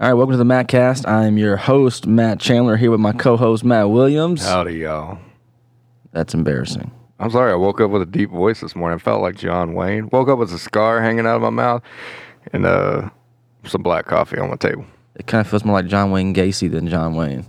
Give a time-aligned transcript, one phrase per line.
[0.00, 1.06] All right, welcome to the Matt Cast.
[1.06, 4.44] I am your host, Matt Chandler, here with my co-host Matt Williams.
[4.44, 5.18] Howdy, y'all.
[6.10, 6.90] That's embarrassing.
[7.20, 8.96] I'm sorry, I woke up with a deep voice this morning.
[8.96, 10.08] I felt like John Wayne.
[10.10, 11.82] Woke up with a scar hanging out of my mouth
[12.52, 13.10] and uh,
[13.64, 14.84] some black coffee on my table.
[15.14, 17.46] It kind of feels more like John Wayne Gacy than John Wayne.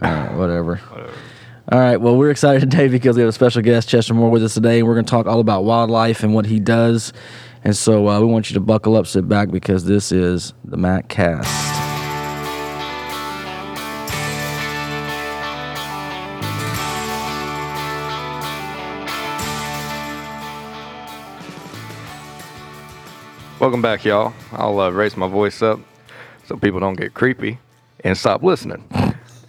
[0.00, 0.80] All right, whatever.
[1.72, 4.44] All right, well, we're excited today because we have a special guest, Chester Moore, with
[4.44, 4.84] us today.
[4.84, 7.12] We're going to talk all about wildlife and what he does.
[7.64, 10.76] And so uh, we want you to buckle up, sit back, because this is the
[10.76, 11.48] Matt Cast.
[23.60, 24.34] Welcome back, y'all.
[24.50, 25.78] I'll uh, raise my voice up
[26.46, 27.60] so people don't get creepy
[28.02, 28.82] and stop listening.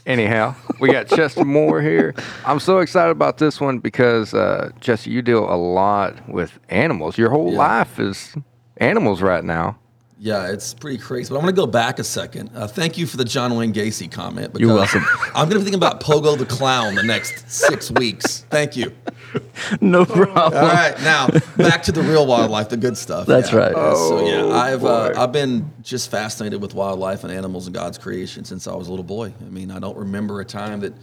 [0.06, 2.14] Anyhow, we got Chester Moore here.
[2.46, 7.18] I'm so excited about this one because, uh, Chester, you deal a lot with animals.
[7.18, 7.58] Your whole Yeah.
[7.58, 8.36] life is
[8.78, 9.78] animals right now.
[10.24, 11.28] Yeah, it's pretty crazy.
[11.28, 12.50] But I want to go back a second.
[12.56, 14.56] Uh, thank you for the John Wayne Gacy comment.
[14.58, 15.04] You're welcome.
[15.36, 18.46] I'm going to be thinking about Pogo the Clown the next six weeks.
[18.50, 18.94] Thank you.
[19.82, 20.64] no problem.
[20.64, 23.28] All right, now back to the real wildlife, the good stuff.
[23.28, 23.58] That's Yeah.
[23.58, 23.76] right.
[23.76, 25.12] Uh, so yeah, Oh, I've uh.
[25.18, 28.92] I've been just fascinated with wildlife and animals and God's creation since I was a
[28.92, 29.34] little boy.
[29.42, 30.94] I mean, I don't remember a time that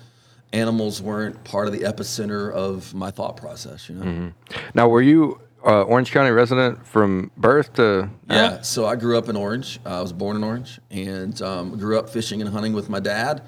[0.54, 3.86] animals weren't part of the epicenter of my thought process.
[3.90, 4.06] You know.
[4.06, 4.58] Mm-hmm.
[4.72, 8.10] Now, were you uh, Orange County resident from birth to?
[8.28, 9.80] Yeah, so I grew up in Orange.
[9.84, 13.00] Uh, I was born in Orange and um, grew up fishing and hunting with my
[13.00, 13.42] dad.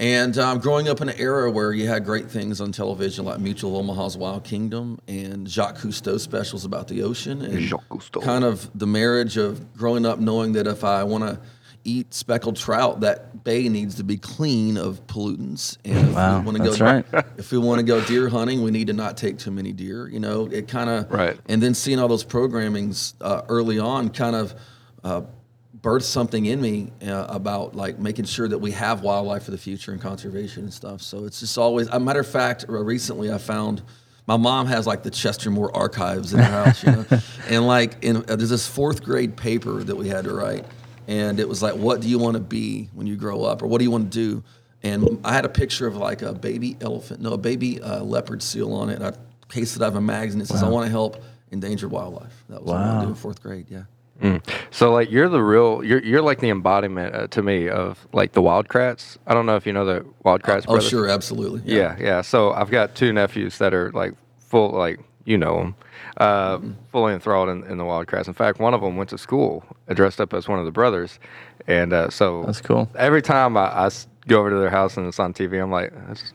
[0.00, 3.38] And um, growing up in an era where you had great things on television like
[3.38, 7.42] Mutual of Omaha's Wild Kingdom and Jacques Cousteau specials about the ocean.
[7.42, 8.22] And Jacques Cousteau.
[8.22, 11.38] kind of the marriage of growing up knowing that if I want to
[11.84, 15.76] eat speckled trout, that bay needs to be clean of pollutants.
[15.84, 17.04] And if Wow, we want to that's go, right.
[17.36, 20.08] if we want to go deer hunting, we need to not take too many deer.
[20.08, 21.38] You know, it kind of Right.
[21.46, 24.54] and then seeing all those programmings uh, early on kind of
[25.02, 25.22] uh,
[25.80, 29.58] birthed something in me uh, about like making sure that we have wildlife for the
[29.58, 31.02] future and conservation and stuff.
[31.02, 31.88] So it's just always.
[31.88, 33.82] A matter of fact, uh, recently I found.
[34.26, 37.04] My mom has like the Chester Moore archives in her house, you know,
[37.50, 40.64] and like in, uh, there's this fourth grade paper that we had to write,
[41.06, 43.66] and it was like, what do you want to be when you grow up, or
[43.66, 44.42] what do you want to do?
[44.82, 48.42] And I had a picture of like a baby elephant, no, a baby uh, leopard
[48.42, 48.96] seal on it.
[48.96, 49.12] And I
[49.48, 50.42] pasted it out of a magazine.
[50.42, 52.44] It says, I want to help endangered wildlife.
[52.50, 53.66] That was what I wanted to do in fourth grade.
[53.70, 53.84] Yeah.
[54.70, 58.32] So like you're the real you're you're like the embodiment uh, to me of like
[58.32, 59.18] the Wild Kratts.
[59.26, 60.64] I don't know if you know the Wild Kratts.
[60.68, 60.88] Oh, brothers.
[60.88, 61.08] sure.
[61.08, 61.62] Absolutely.
[61.64, 62.22] Yeah, yeah.
[62.22, 65.74] So I've got two nephews that are like full, like you know them,
[66.18, 66.58] uh,
[66.92, 68.28] fully enthralled in, in the Wild Kratts.
[68.28, 71.18] In fact, one of them went to school dressed up as one of the brothers,
[71.66, 72.88] and uh, so That's cool.
[72.96, 73.90] Every time I, I
[74.28, 76.32] go over to their house and it's on TV, I'm like, that's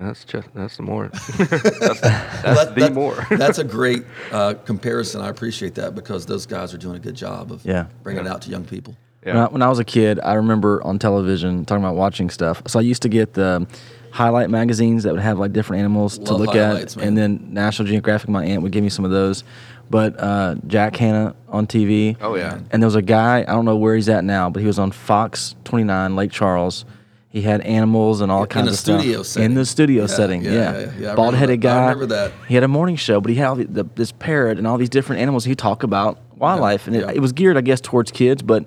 [0.00, 1.08] that's just that's the more,
[1.38, 3.26] that's, that's That- the that- more.
[3.30, 5.20] that's a great uh, comparison.
[5.20, 7.86] I appreciate that because those guys are doing a good job of Yeah.
[8.02, 8.96] bringing it out to young people.
[9.26, 9.34] Yeah.
[9.34, 12.62] When, I, when I was a kid, I remember on television talking about watching stuff.
[12.66, 13.66] So I used to get the
[14.10, 17.06] highlight magazines that would have like different animals to look at, man.
[17.08, 18.28] and then National Geographic.
[18.28, 19.44] My aunt would give me some of those.
[19.88, 22.16] But uh, Jack Hanna on TV.
[22.20, 22.60] Oh, yeah.
[22.70, 23.40] And there was a guy.
[23.40, 26.84] I don't know where he's at now, but he was on Fox 29, Lake Charles.
[27.28, 29.50] He had animals and all kinds of stuff studio setting.
[29.50, 30.42] in the studio Yeah, setting.
[30.44, 31.14] yeah, Yeah, yeah, yeah.
[31.14, 31.76] Bald headed guy.
[31.76, 32.32] I remember that.
[32.48, 34.78] He had a morning show, but he had all the, the, this parrot and all
[34.78, 35.44] these different animals.
[35.44, 38.42] He talked about wildlife, and it, it was geared, I guess, towards kids.
[38.42, 38.64] But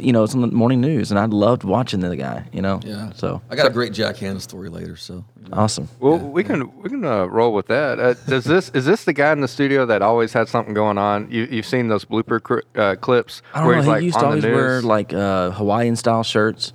[0.00, 2.44] you know, it's on the morning news, and I loved watching the guy.
[2.52, 3.12] You know, Yeah.
[3.14, 4.96] So I got a great Jack Hanna story later.
[4.96, 5.88] So awesome.
[6.00, 7.98] Well, we can we can uh, roll with that.
[7.98, 10.98] Uh, does this is this the guy in the studio that always had something going
[10.98, 11.30] on?
[11.30, 13.82] You you've seen those blooper cr- uh, clips I don't where know.
[13.82, 14.54] he's He like used on to the always news?
[14.56, 16.72] wear like uh, Hawaiian style shirts.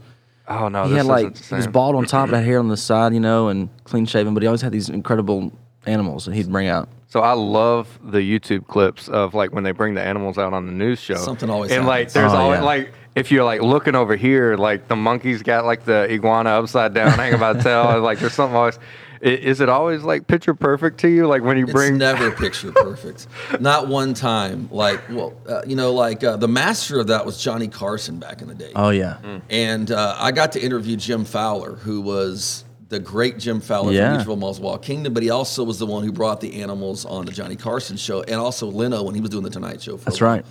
[0.47, 2.59] oh no, he this had like isn't the he was bald on top, had hair
[2.59, 4.33] on the side, you know, and clean shaven.
[4.33, 5.51] But he always had these incredible
[5.85, 6.87] animals that he'd bring out.
[7.11, 10.65] So I love the YouTube clips of like when they bring the animals out on
[10.65, 11.15] the news show.
[11.15, 12.13] Something always and like happens.
[12.13, 12.63] there's Oh, always yeah.
[12.65, 16.93] like if you're like looking over here, like the monkey's got like the iguana upside
[16.93, 17.89] down hanging by the tail.
[17.89, 18.79] and, Like there's something always.
[19.21, 21.27] i- Is it always like picture perfect to you?
[21.27, 23.27] Like when you It's bring never picture perfect.
[23.59, 24.69] Not one time.
[24.71, 28.41] Like, well, uh, you know, like uh, the master of that was Johnny Carson back
[28.41, 28.71] in the day.
[28.73, 29.17] Oh yeah,
[29.49, 34.09] And uh, I got to interview Jim Fowler, who was the great Jim Fowler Yeah.
[34.09, 37.03] from Mutual Malls Wild Kingdom, but he also was the one who brought the animals
[37.05, 39.97] on the Johnny Carson show, and also Leno when he was doing the Tonight Show.
[39.97, 40.45] For That's right.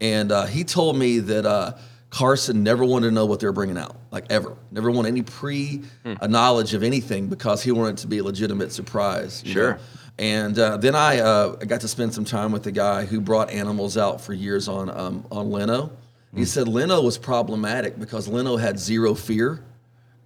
[0.00, 1.72] And uh, he told me that uh,
[2.10, 4.56] Carson never wanted to know what they were bringing out, like ever.
[4.70, 8.24] Never wanted any pre uh, knowledge of anything because he wanted it to be a
[8.24, 9.42] legitimate surprise.
[9.46, 9.72] Sure.
[9.74, 9.78] know?
[10.18, 13.20] And uh, then I, uh, I got to spend some time with the guy who
[13.20, 14.98] brought animals out for years on Hmm.
[14.98, 15.90] um, on Leno.
[16.36, 19.60] He said Leno was problematic because Leno had zero fear.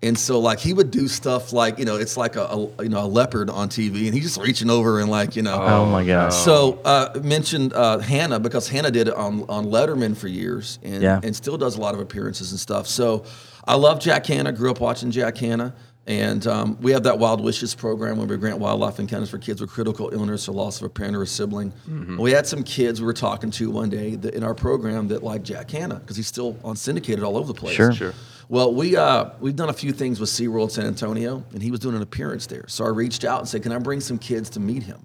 [0.01, 2.89] And so like he would do stuff like you know it's like a, a you
[2.89, 5.87] know a leopard on TV and he's just reaching over and like you know Oh
[5.87, 6.29] my God.
[6.33, 11.03] so uh, mentioned uh, Hanna because Hanna did it on, on Letterman for years and,
[11.03, 11.19] Yeah.
[11.25, 12.87] and still does a lot of appearances and stuff.
[12.87, 13.25] So
[13.67, 14.53] I love Jack Hanna.
[14.53, 15.75] Grew up watching Jack Hanna.
[16.07, 19.61] And um, we have that Wild Wishes program where we grant wildlife encounters for kids
[19.61, 21.71] with critical illness or loss of a parent or a sibling.
[22.19, 25.23] We had some kids we were talking to one day that in our program that
[25.23, 27.75] like Jack Hanna because he's still on syndicated all over the place.
[27.75, 27.93] Sure.
[27.93, 28.15] Sure.
[28.51, 31.81] Well, we uh, we've done a few things with SeaWorld San Antonio, and he was
[31.81, 32.65] doing an appearance there.
[32.69, 35.05] So I reached out and said, "Can I bring some kids to meet him?"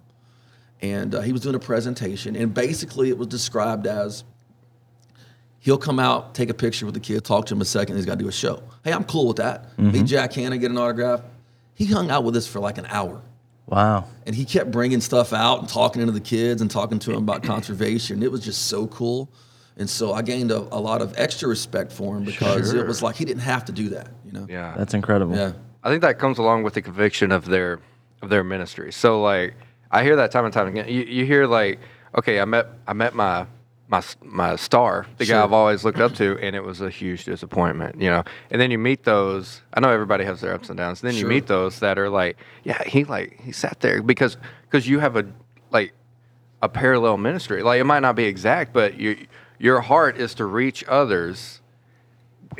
[0.82, 4.24] And uh, he was doing a presentation, and basically it was described as
[5.60, 8.06] he'll come out, take a picture with the kid, talk to him a second, he's
[8.06, 8.62] got to do a show.
[8.84, 9.78] Hey, I'm cool with that.
[9.80, 11.22] Meet Jack Hanna, get an autograph.
[11.74, 13.22] He hung out with us for like an hour.
[13.66, 14.10] Wow.
[14.26, 17.24] And he kept bringing stuff out and talking into the kids and talking to them
[17.24, 18.24] about conservation.
[18.24, 19.30] It was just so cool.
[19.78, 22.80] And so I gained a, a lot of extra respect for him because Sure.
[22.80, 24.46] it was like he didn't have to do that, you know?
[24.50, 24.76] Yeah.
[24.78, 25.36] That's incredible.
[25.36, 25.54] Yeah.
[25.84, 27.80] I think that comes along with the conviction of their
[28.22, 28.92] of their ministry.
[28.92, 29.56] So like
[29.92, 30.88] I hear that time and time again.
[30.88, 31.80] You, you hear like,
[32.18, 33.46] okay, I met I met my
[33.90, 37.26] my my star, the guy I've always looked up to, and it was a huge
[37.26, 38.24] disappointment, you know.
[38.50, 39.62] And then you meet those.
[39.74, 41.02] I know everybody has their ups and downs.
[41.04, 44.38] And Then you meet those that are like, yeah, he like he sat there because
[44.64, 45.26] because you have a
[45.72, 45.94] like
[46.62, 47.62] a parallel ministry.
[47.62, 49.16] Like it might not be exact, but your
[49.64, 51.62] your heart is to reach others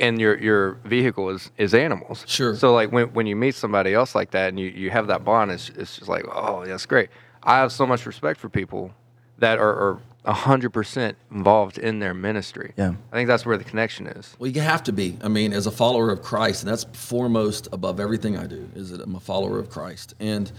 [0.00, 2.24] and your your vehicle is is animals.
[2.26, 2.56] Sure.
[2.56, 5.22] So like when when you meet somebody else like that and you, you have that
[5.22, 7.10] bond, it's it's just like oh that's great.
[7.42, 8.90] I have so much respect for people
[9.38, 12.72] that are are hundred percent involved in their ministry.
[12.78, 12.94] Yeah.
[13.12, 14.34] I think that's where the connection is.
[14.38, 15.18] Well, you have to be.
[15.22, 18.88] I mean, as a follower of Christ, and that's foremost above everything I do, is
[18.90, 20.14] that I'm a follower of Christ.
[20.18, 20.50] And,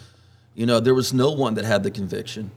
[0.53, 2.51] you know, there was no one that had the conviction,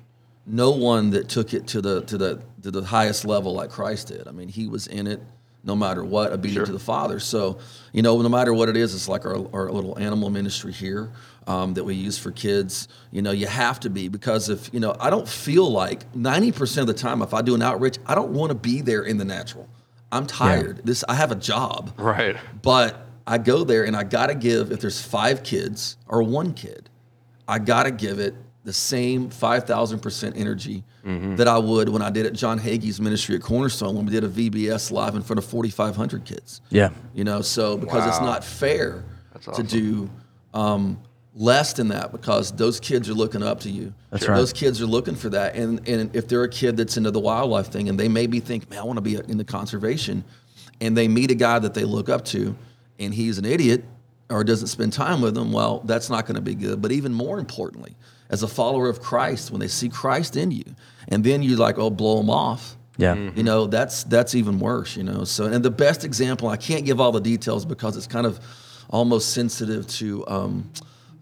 [0.49, 4.09] no one that took it to the to the to the highest level like Christ
[4.09, 4.27] did.
[4.27, 5.21] I mean, he was in it
[5.65, 7.19] no matter what, obedient to the Father.
[7.19, 7.59] So,
[7.93, 11.11] you know, no matter what it is, it's like our, our little animal ministry here
[11.47, 12.89] um, that we use for kids.
[13.11, 16.79] You know, you have to be because if, you know, I don't feel like 90%
[16.79, 19.19] of the time if I do an outreach, I don't want to be there in
[19.19, 19.69] the natural.
[20.11, 20.81] I'm tired.
[20.85, 21.93] This I have a job.
[21.99, 22.37] Right.
[22.63, 26.55] But I go there and I got to give, if there's five kids or one
[26.55, 26.89] kid,
[27.47, 30.85] I got to give it the same 5,000% energy
[31.37, 34.25] that I would when I did at John Hagee's ministry at Cornerstone when we did
[34.25, 36.61] a VBS live in front of 4,500 kids.
[36.69, 36.91] Yeah.
[37.15, 40.11] You know, so because it's not fair That's to do
[40.53, 41.01] um,
[41.35, 43.95] less than that because those kids are looking up to you.
[44.11, 44.37] That's right.
[44.37, 45.55] Those kids are looking for that.
[45.55, 48.69] And, and if they're a kid that's into the wildlife thing and they maybe think,
[48.69, 50.25] man, I want to be into conservation,
[50.81, 52.55] and they meet a guy that they look up to
[52.99, 53.85] and he's an idiot
[54.31, 56.83] or doesn't spend time with them, well, that's not going to be good.
[56.83, 57.97] But even more importantly,
[58.31, 60.65] as a follower of Christ, when they see Christ in you,
[61.09, 62.77] and then you like, oh, blow them off.
[62.99, 63.15] Yeah.
[63.15, 65.25] You know, that's that's even worse, you know.
[65.25, 68.41] So and the best example, I can't give all the details because it's kind of
[68.91, 70.71] almost sensitive to um,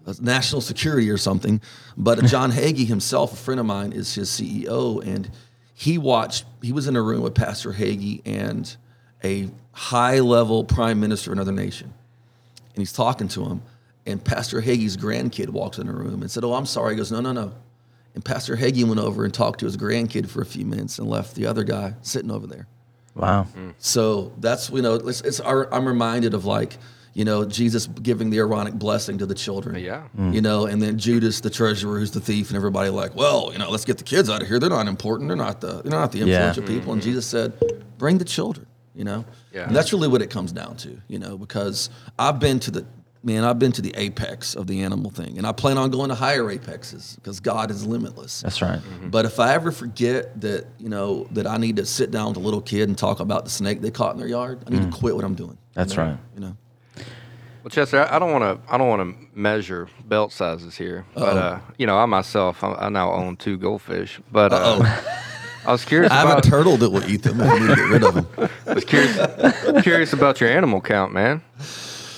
[0.07, 1.61] uh, national security or something.
[1.95, 5.29] But John Hagee himself, a friend of mine, is his CEO, and
[5.75, 6.45] he watched.
[6.63, 8.75] He was in a room with Pastor Hagee and
[9.23, 11.93] a high-level prime minister of another nation,
[12.69, 13.61] and he's talking to him.
[14.07, 17.11] And Pastor Hagee's grandkid walks in the room and said, "Oh, I'm sorry." He goes,
[17.11, 17.51] "No, no, no."
[18.15, 21.07] And Pastor Hagee went over and talked to his grandkid for a few minutes and
[21.07, 22.65] left the other guy sitting over there.
[23.13, 23.45] Wow.
[23.77, 26.77] So that's you know, it's, it's our, I'm reminded of like
[27.13, 29.75] you know Jesus giving the Aaronic blessing to the children.
[29.83, 30.07] Yeah.
[30.17, 30.33] Mm.
[30.33, 33.59] You know, and then Judas, the treasurer, who's the thief, and everybody like, well, you
[33.59, 34.57] know, let's get the kids out of here.
[34.57, 35.29] They're not important.
[35.29, 36.25] They're not the they're not the Yeah.
[36.47, 36.93] influential people.
[36.93, 37.09] And mm-hmm.
[37.09, 37.53] Jesus said,
[37.97, 38.65] bring the children.
[38.95, 39.67] You know, Yeah.
[39.67, 40.99] and that's really what it comes down to.
[41.07, 42.85] You know, because I've been to the
[43.23, 46.09] man, I've been to the apex of the animal thing, and I plan on going
[46.09, 48.41] to higher apexes because God is limitless.
[48.41, 48.79] That's right.
[49.03, 52.37] But if I ever forget that, you know, that I need to sit down with
[52.37, 54.83] a little kid and talk about the snake they caught in their yard, I need
[54.91, 55.51] to quit what I'm doing.
[55.51, 56.03] you That's know?
[56.03, 56.17] right.
[56.35, 56.57] You know.
[57.63, 58.73] Well, Chester, I I don't want to.
[58.73, 62.71] I don't want to measure belt sizes here, but uh, you know, I myself, I,
[62.73, 64.21] I now own two goldfish.
[64.31, 65.13] But uh, Uh-oh.
[65.65, 66.45] I was curious I have about.
[66.45, 68.49] a turtle that will eat them if you need to get rid of them.
[68.67, 71.41] I was curious, curious about your animal count, man.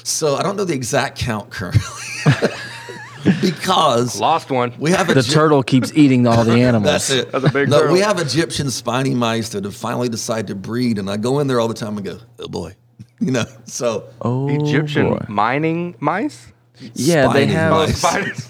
[0.10, 1.82] So I don't know the exact count currently.
[3.42, 4.74] because Lost one.
[4.80, 6.86] we have The Egyp- turtle keeps eating all the animals.
[6.86, 7.32] That's it.
[7.32, 7.94] That's a big no, turtle.
[7.94, 11.48] we have Egyptian spiny mice that have finally decided to breed, and I go in
[11.48, 12.76] there all the time and go, oh boy,
[13.20, 13.46] you know.
[13.66, 15.26] So Oh, Egyptian boy.
[15.28, 16.48] mining mice.
[16.94, 18.02] Yeah, they have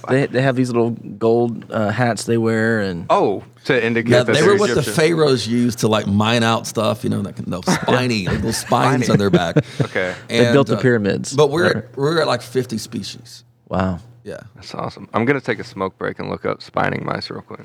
[0.09, 4.23] they, they have these little gold uh, hats they wear, and Oh, to indicate Yeah,
[4.23, 7.35] that they were what the pharaohs used to like mine out stuff, you know, that
[7.35, 9.13] can, no spiny, little spines Spiny.
[9.13, 9.55] on their back.
[9.81, 10.15] Okay.
[10.27, 11.35] They built the uh, pyramids.
[11.35, 13.43] But we're at, we're at like 50 species.
[13.67, 13.99] wow.
[14.23, 14.41] Yeah.
[14.55, 15.07] That's awesome.
[15.13, 17.61] I'm gonna take a smoke break and look up spining mice real quick.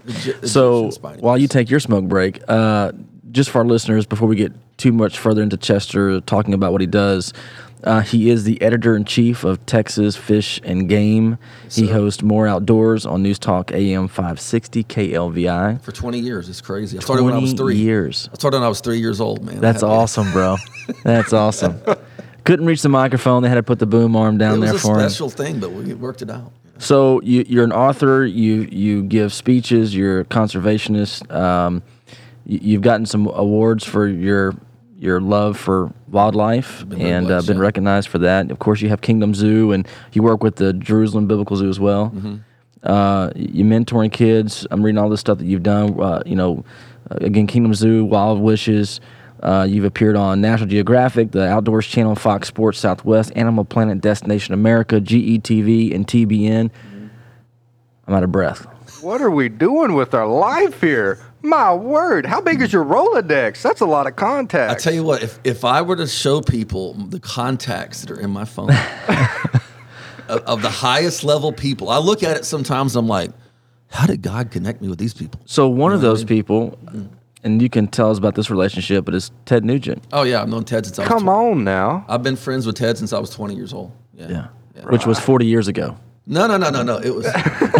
[0.47, 2.93] So while you take your smoke break, uh,
[3.35, 6.81] just for our listeners, before we get too much further into Chester talking about what
[6.81, 7.33] he does,
[7.83, 11.37] Uh, he is the editor in chief of Texas Fish and Game.
[11.71, 15.83] he hosts More Outdoors on News Talk AM 560 KLVI.
[15.83, 16.97] For 20 years, it's crazy.
[16.97, 17.77] I started when I was 20 three.
[17.83, 18.31] years.
[18.33, 19.61] I started when I was three years old, man.
[19.61, 20.57] That's awesome, bro.
[21.05, 21.79] That's awesome.
[22.45, 23.43] Couldn't reach the microphone.
[23.43, 25.11] They had to put the boom arm down It was there a for him.
[25.11, 26.53] special thing, but we worked it out.
[26.79, 28.25] So you, you're an author.
[28.25, 29.95] You you give speeches.
[29.95, 31.31] You're a conservationist.
[31.31, 31.83] Um,
[32.47, 34.55] you've gotten some awards for your
[34.97, 37.63] your love for wildlife been very and uh, been yeah.
[37.63, 38.51] recognized for that.
[38.51, 41.81] Of course, you have Kingdom Zoo, and you work with the Jerusalem Biblical Zoo as
[41.81, 42.07] well.
[42.15, 42.37] Mm-hmm.
[42.83, 44.67] Uh, you mentoring kids.
[44.71, 45.99] I'm reading all this stuff that you've done.
[46.01, 46.65] Uh, you know,
[47.11, 49.01] uh, again, Kingdom Zoo, Wild Wishes.
[49.43, 54.55] Uh, you've appeared on National Geographic, the Outdoors Channel, Fox Sports Southwest, Animal Planet, Destination
[54.55, 56.71] America, GETV, and TBN.
[58.07, 58.67] I'm out of breath.
[59.03, 61.21] What are we doing with our life here?
[61.45, 63.61] My word, how big is your Rolodex?
[63.61, 64.73] That's a lot of contacts.
[64.73, 68.19] I tell you what, if, if I were to show people the contacts that are
[68.19, 68.71] in my phone
[70.29, 72.97] of, of the highest level people, I look at it sometimes.
[72.97, 73.31] I'm like,
[73.91, 75.39] how did God connect me with these people?
[75.45, 77.11] So one of those people, mm.
[77.43, 80.03] and you can tell us about this relationship, but it's Ted Nugent.
[80.15, 81.09] Oh yeah, I've known Ted since I was.
[81.11, 81.39] Come 20.
[81.39, 82.07] on now.
[82.09, 83.93] I've been friends with Ted since I was 20 years old.
[84.15, 84.47] Yeah.
[84.89, 85.99] Which was 40 years ago.
[86.27, 86.97] No, no, no, no, no.
[86.97, 87.27] It was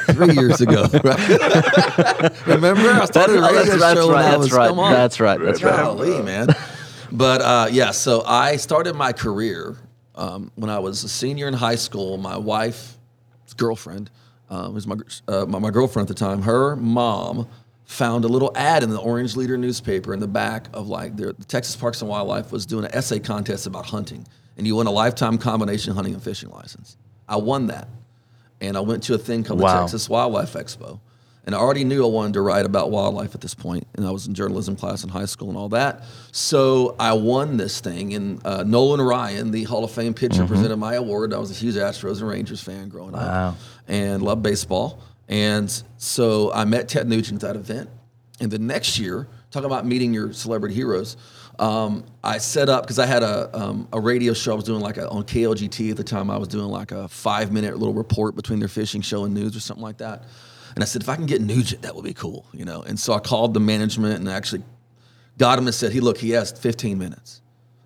[0.00, 0.82] three years ago.
[1.04, 2.46] right?
[2.46, 4.48] Remember, I started a radio show when I was.
[4.48, 4.68] That's right.
[4.68, 4.92] Come on.
[4.92, 5.40] That's right.
[5.40, 5.76] That's right.
[5.76, 6.48] Golly, man.
[7.10, 9.76] But uh, yeah, so I started my career
[10.14, 12.18] um, when I was a senior in high school.
[12.18, 12.96] My wife's
[13.56, 14.10] girlfriend,
[14.50, 16.42] uh, was my, uh, my my girlfriend at the time.
[16.42, 17.48] Her mom
[17.84, 21.32] found a little ad in the Orange Leader newspaper in the back of like their,
[21.32, 24.26] the Texas Parks and Wildlife was doing an essay contest about hunting,
[24.56, 26.96] and you won a lifetime combination hunting and fishing license.
[27.28, 27.88] I won that,
[28.60, 29.74] and I went to a thing called Wow.
[29.74, 31.00] the Texas Wildlife Expo.
[31.44, 34.10] And I already knew I wanted to write about wildlife at this point, and I
[34.10, 36.02] was in journalism class in high school and all that.
[36.30, 40.76] So I won this thing, and uh, Nolan Ryan, the Hall of Fame pitcher, presented
[40.76, 41.32] my award.
[41.32, 43.48] I was a huge Astros and Rangers fan growing Wow.
[43.50, 43.54] up,
[43.86, 45.00] and loved baseball.
[45.26, 47.88] And so I met Ted Nugent at that event.
[48.40, 51.16] And the next year, talking about meeting your celebrity heroes,
[51.58, 54.80] um, I set up because I had a, um, a radio show I was doing
[54.80, 56.30] like a, on KLGT at the time.
[56.30, 59.56] I was doing like a five minute little report between their fishing show and news
[59.56, 60.24] or something like that.
[60.74, 62.82] And I said, if I can get Nugent, that would be cool, you know.
[62.82, 64.62] And so I called the management and actually
[65.36, 67.40] got him and said, "He look, he has 15 minutes.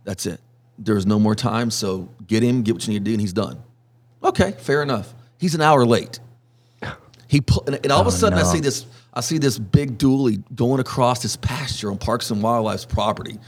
[0.04, 0.40] That's it.
[0.78, 1.70] There's no more time.
[1.70, 3.62] So get him, get what you need to do, and he's done."
[4.22, 5.14] Okay, fair enough.
[5.38, 6.20] He's an hour late.
[7.32, 9.96] He pu- and, and all of a sudden I see this I see this big
[9.96, 13.38] dually going across this pasture on Parks and Wildlife's property.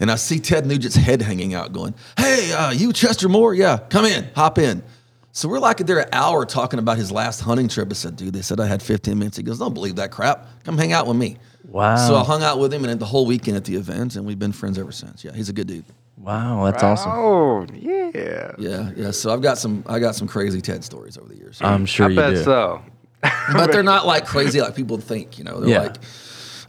[0.00, 3.54] And I see Ted Nugent's head hanging out going, Hey, uh, you Chester Moore?
[3.54, 4.82] Yeah, come in, hop in.
[5.32, 7.88] So we're like there an hour talking about his last hunting trip.
[7.90, 9.36] I said, dude, they said I had 15 minutes.
[9.36, 10.46] He goes, don't believe that crap.
[10.64, 11.36] Come hang out with me.
[11.68, 11.96] Wow.
[11.96, 14.38] So I hung out with him and the whole weekend at the event, and we've
[14.40, 15.22] been friends ever since.
[15.24, 15.84] Yeah, he's a good dude.
[16.16, 17.12] Wow, that's awesome.
[17.14, 18.50] Oh, yeah.
[18.58, 19.10] Yeah, yeah.
[19.12, 21.58] So I've got some I got some crazy Ted stories over the years.
[21.62, 22.42] I'm sure I you bet do.
[22.42, 22.82] so.
[23.22, 25.38] but they're not like crazy like people think.
[25.38, 25.82] You know, they're Yeah.
[25.82, 25.96] like.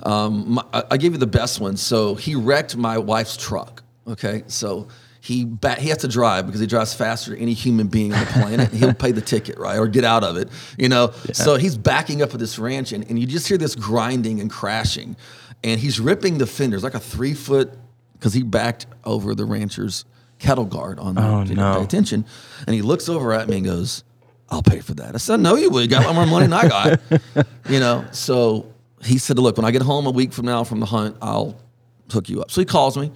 [0.03, 1.77] Um, my, I gave you the best one.
[1.77, 3.83] So he wrecked my wife's truck.
[4.07, 4.87] Okay, so
[5.21, 8.19] he ba- he has to drive because he drives faster than any human being on
[8.19, 8.69] the planet.
[8.73, 10.49] He'll pay the ticket, right, or get out of it.
[10.77, 13.75] You know, so he's backing up at this ranch, and, and you just hear this
[13.75, 15.15] grinding and crashing,
[15.63, 17.71] and he's ripping the fenders like a three foot
[18.13, 20.05] because he backed over the rancher's
[20.39, 21.81] cattle guard on the Oh, didn't pay no.
[21.83, 22.25] attention,
[22.65, 24.03] and he looks over at me and goes.
[24.49, 25.15] I'll pay for that.
[25.15, 25.83] I said, no, you would.
[25.83, 26.99] You got a lot more money than I got.
[27.69, 28.65] you know, so
[29.03, 31.59] he said, look, when I get home a week from now from the hunt, I'll
[32.11, 32.51] hook you up.
[32.51, 33.11] So he calls me.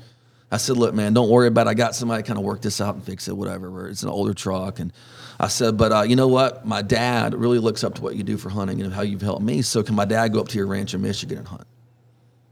[0.51, 1.71] I said, look, man, don't worry about it.
[1.71, 3.89] I got somebody to kind of work this out and fix it, whatever.
[3.89, 4.79] It's an older truck.
[4.79, 4.93] And
[5.39, 6.65] I said, but uh, you know what?
[6.65, 9.41] My dad really looks up to what you do for hunting and how you've helped
[9.41, 9.63] me.
[9.63, 11.65] So can my dad go up to your ranch in Michigan and hunt?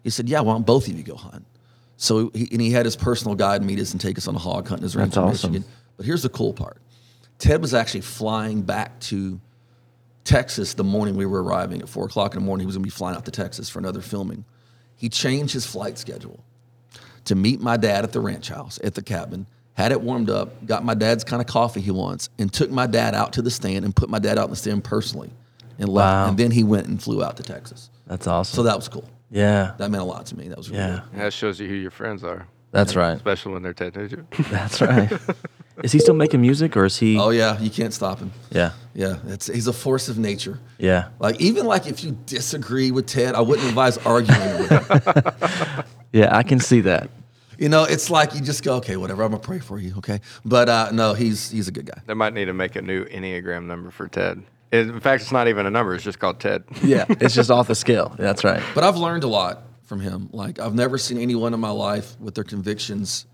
[0.04, 1.46] He said, yeah, why don't both of you go hunt?
[1.96, 4.40] So he, and he had his personal guide meet us and take us on a
[4.40, 5.52] hog hunt in his ranch That's in awesome.
[5.54, 5.72] Michigan.
[5.96, 6.82] But here's the cool part.
[7.38, 9.40] Ted was actually flying back to
[10.24, 12.63] Texas the morning we were arriving at four o'clock in the morning.
[12.63, 14.46] He was going to be flying out to Texas for another filming.
[14.96, 16.44] He changed his flight schedule
[17.25, 20.65] to meet my dad at the ranch house at the cabin, had it warmed up,
[20.65, 23.51] got my dad's kind of coffee he wants, and took my dad out to the
[23.51, 25.32] stand and put my dad out in the stand personally
[25.80, 26.06] and left.
[26.06, 26.27] Wow.
[26.30, 27.89] And then he went and flew out to Texas.
[28.08, 28.56] That's awesome.
[28.56, 29.10] So that was cool.
[29.32, 30.48] yeah, That meant a lot to me.
[30.50, 31.22] That was really yeah, good.
[31.22, 33.15] That shows you who your friends are, that's right.
[33.15, 34.30] especially when they're Ted Nugent.
[34.50, 35.12] That's right.
[35.82, 37.18] is he still making music, or is he?
[37.18, 38.32] Oh yeah, you can't stop him.
[38.51, 40.60] yeah, Yeah, it's, he's a force of nature.
[40.77, 41.10] yeah.
[41.20, 45.84] Like even like if you disagree with Ted, I wouldn't advise arguing with him.
[46.12, 47.10] Yeah, I can see that.
[47.58, 49.24] You know, it's like you just go, okay, whatever.
[49.24, 50.20] I'm gonna pray for you, okay?
[50.46, 52.00] But uh, no, he's he's a good guy.
[52.06, 54.44] They might need to make a new Enneagram number for Ted.
[54.72, 56.63] In fact, it's not even a number; it's just called Ted.
[56.84, 58.13] Yeah, it's just off the scale.
[58.20, 58.62] That's right.
[58.75, 60.30] But I've learned a lot from him.
[60.32, 63.25] Like I've never seen anyone in my life with their convictions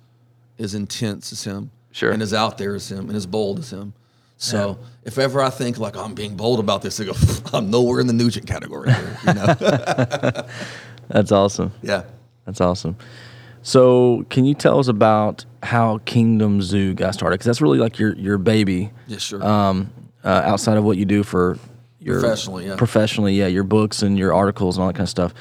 [0.58, 1.72] as intense as him.
[1.92, 2.12] Sure.
[2.12, 3.94] and as out there as him and as bold as him.
[4.38, 7.14] So if ever I think like I'm being bold about this, I go,
[7.54, 8.92] I'm nowhere in the Nugent category.
[8.94, 9.54] Here, you know?
[11.10, 11.74] That's awesome.
[11.82, 12.04] yeah.
[12.46, 12.96] That's awesome.
[13.62, 17.36] So, can you tell us about how Kingdom Zoo got started?
[17.36, 18.90] Because that's really like your your baby.
[19.08, 19.46] Yeah, sure.
[19.46, 19.92] Um,
[20.24, 21.60] uh, outside of what you do for
[22.00, 22.76] your Professionally, yeah.
[22.78, 25.34] professionally, yeah, your books and your articles and all that kind of stuff.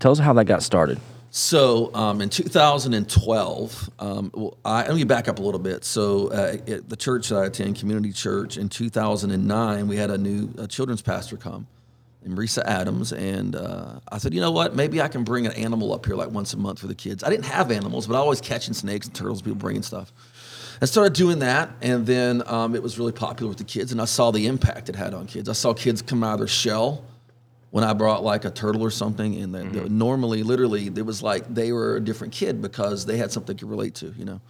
[0.00, 0.98] Tell us how that got started.
[1.30, 5.84] So um, in 2012, um, well, I, let me back up a little bit.
[5.84, 10.18] So uh, at the church that I attend, Community Church, in 2009, we had a
[10.18, 11.66] new uh, children's pastor come,
[12.26, 14.74] Marisa Adams, and uh, I said, you know what?
[14.74, 17.22] Maybe I can bring an animal up here like once a month for the kids.
[17.22, 20.12] I didn't have animals, but I was catching snakes and turtles, people bringing stuff.
[20.80, 24.00] I started doing that, and then um, it was really popular with the kids, and
[24.00, 25.48] I saw the impact it had on kids.
[25.48, 27.04] I saw kids come out of their shell
[27.70, 29.98] when I brought like a turtle or something, and then they- mm-hmm.
[29.98, 33.66] normally, literally, it was like they were a different kid because they had something to
[33.66, 34.40] relate to, you know.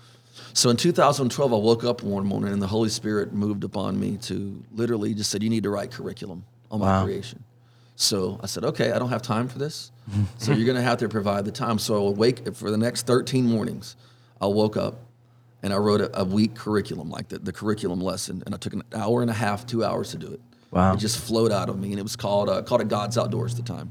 [0.53, 4.17] So in 2012, I woke up one morning and the Holy Spirit moved upon me
[4.23, 7.05] to literally just said, "You need to write curriculum on my Wow.
[7.05, 7.43] creation."
[7.97, 9.91] So I said, "Okay, I don't have time for this,
[10.39, 12.71] so you're going to have to provide the time." So I would wake up for
[12.71, 13.97] the next 13 mornings.
[14.41, 15.01] I woke up
[15.63, 18.75] and I wrote a, a week curriculum, like the, the curriculum lesson, and I took
[18.75, 20.41] an hour and a half, two hours to do it.
[20.71, 20.95] Wow.
[20.95, 23.59] It just flowed out of me, and it was called uh, called it God's Outdoors
[23.59, 23.91] at the time.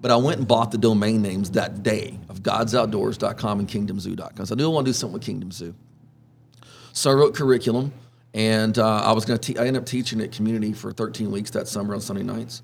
[0.00, 4.46] But I went and bought the domain names that day of godsoutdoors.com and kingdomzoo.com.
[4.46, 5.74] So I knew I wanted to do something with Kingdom Zoo.
[6.92, 7.92] So I wrote curriculum,
[8.34, 9.52] and uh, I was going to.
[9.52, 12.62] Te- I ended up teaching at community for 13 weeks that summer on Sunday nights.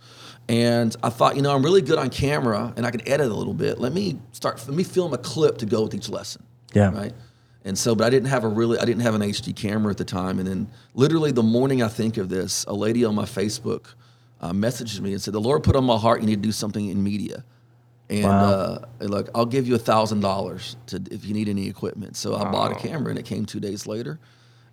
[0.49, 3.35] And I thought, you know, I'm really good on camera, and I can edit a
[3.35, 3.79] little bit.
[3.79, 4.67] Let me start.
[4.67, 6.43] Let me film a clip to go with each lesson.
[6.73, 6.91] Yeah.
[6.91, 7.13] Right.
[7.65, 9.99] And so, but I didn't have a really, I didn't have an HD camera at
[9.99, 10.39] the time.
[10.39, 13.87] And then, literally, the morning I think of this, a lady on my Facebook
[14.41, 16.53] uh, messaged me and said, "The Lord put on my heart you need to do
[16.53, 17.45] something in media."
[18.11, 18.45] And Wow.
[18.45, 22.17] uh, look, I'll give you a thousand dollars to if you need any equipment.
[22.17, 24.19] So I bought a camera, and it came two days later,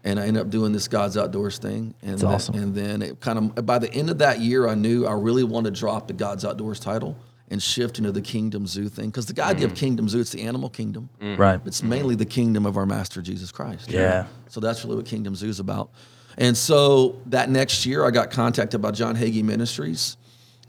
[0.05, 1.95] and I ended up doing this God's Outdoors thing.
[2.01, 2.55] And That's then, awesome.
[2.55, 5.43] And then it kind of by the end of that year, I knew I really
[5.43, 7.17] wanted to drop the God's Outdoors title
[7.49, 9.77] and shift into the Kingdom Zoo thing because the idea of mm.
[9.77, 11.09] Kingdom Zoo, it's the animal kingdom.
[11.21, 11.37] Mm.
[11.37, 11.59] Right.
[11.65, 13.91] It's mainly the kingdom of our Master Jesus Christ.
[13.91, 14.25] Yeah.
[14.49, 15.91] So that's really what Kingdom Zoo is about.
[16.37, 20.17] And so that next year, I got contacted by John Hagee Ministries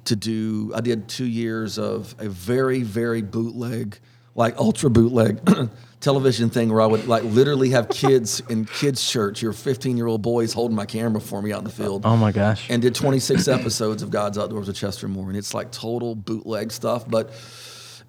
[0.05, 0.73] to do.
[0.75, 3.99] I did two years of a very, very bootleg,
[4.35, 5.41] like ultra bootleg
[6.01, 10.07] television thing where I would like literally have kids in kids' church, your 15 year
[10.07, 12.69] old boys holding my camera for me out in the field Oh my gosh.
[12.71, 16.71] and did 26 episodes of God's Outdoors with Chester Moore, and it's like total bootleg
[16.73, 17.09] stuff.
[17.09, 17.31] But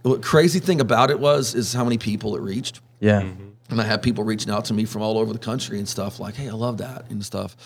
[0.03, 2.81] the crazy thing about it was is how many people it reached.
[2.99, 3.21] yeah.
[3.21, 3.43] Mm-hmm.
[3.69, 6.21] And I had people reaching out to me from all over the country and stuff
[6.21, 7.57] like, "Hey, I love that" and stuff.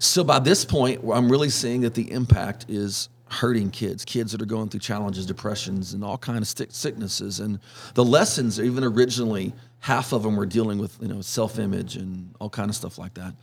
[0.00, 4.42] So by this point, I'm really seeing that the impact is hurting kids, kids that
[4.42, 7.38] are going through challenges, depressions, and all kind of sicknesses.
[7.38, 7.60] And
[7.94, 12.50] the lessons, even originally, half of them were dealing with you know self-image and all
[12.50, 13.34] kind of stuff like that.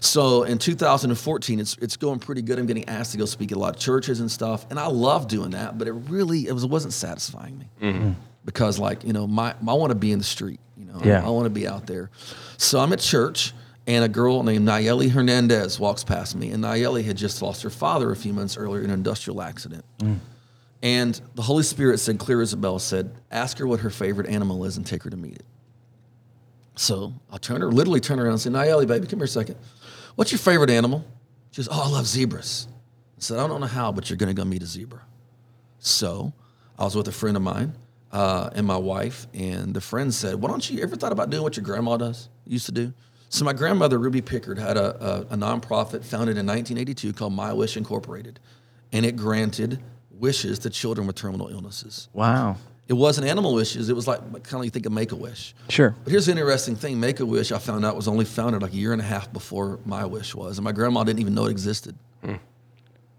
[0.00, 2.58] So in 2014, it's it's going pretty good.
[2.58, 4.88] I'm getting asked to go speak at a lot of churches and stuff, and I
[4.88, 5.78] love doing that.
[5.78, 8.10] But it really it was it wasn't satisfying me mm-hmm.
[8.44, 10.60] because like you know my, I want to be in the street.
[10.76, 11.24] You know, Yeah.
[11.24, 12.10] I want to be out there.
[12.56, 13.52] So I'm at church,
[13.88, 17.70] and a girl named Nayeli Hernandez walks past me, and Nayeli had just lost her
[17.70, 19.82] father a few months earlier in an industrial accident.
[20.82, 24.76] And the Holy Spirit said, clear bell, said, ask her what her favorite animal is
[24.76, 25.46] and take her to meet it.
[26.76, 29.56] So I'll turn her, literally turn around and say, Nayeli, baby, come here a second.
[30.16, 31.04] What's your favorite animal?
[31.50, 32.68] She goes, Oh, I love zebras.
[33.16, 35.00] I said, I don't know how, but you're going to go meet a zebra.
[35.78, 36.32] So
[36.78, 37.72] I was with a friend of mine
[38.12, 41.42] uh, and my wife, and the friend said, Why don't you ever thought about doing
[41.42, 42.92] what your grandma does, used to do?
[43.30, 47.52] So my grandmother, Ruby Pickard, had a, a, a nonprofit founded in 1982 called My
[47.52, 48.40] Wish Incorporated,
[48.92, 52.08] and it granted wishes to children with terminal illnesses.
[52.12, 52.56] Wow.
[52.88, 55.16] It wasn't animal wishes, it was like kind of like you think of Make a
[55.16, 55.54] Wish.
[55.68, 55.94] Sure.
[56.04, 58.72] But here's the interesting thing Make a Wish, I found out, was only founded like
[58.72, 61.44] a year and a half before My Wish was, and my grandma didn't even know
[61.46, 61.96] it existed.
[62.24, 62.36] Hmm.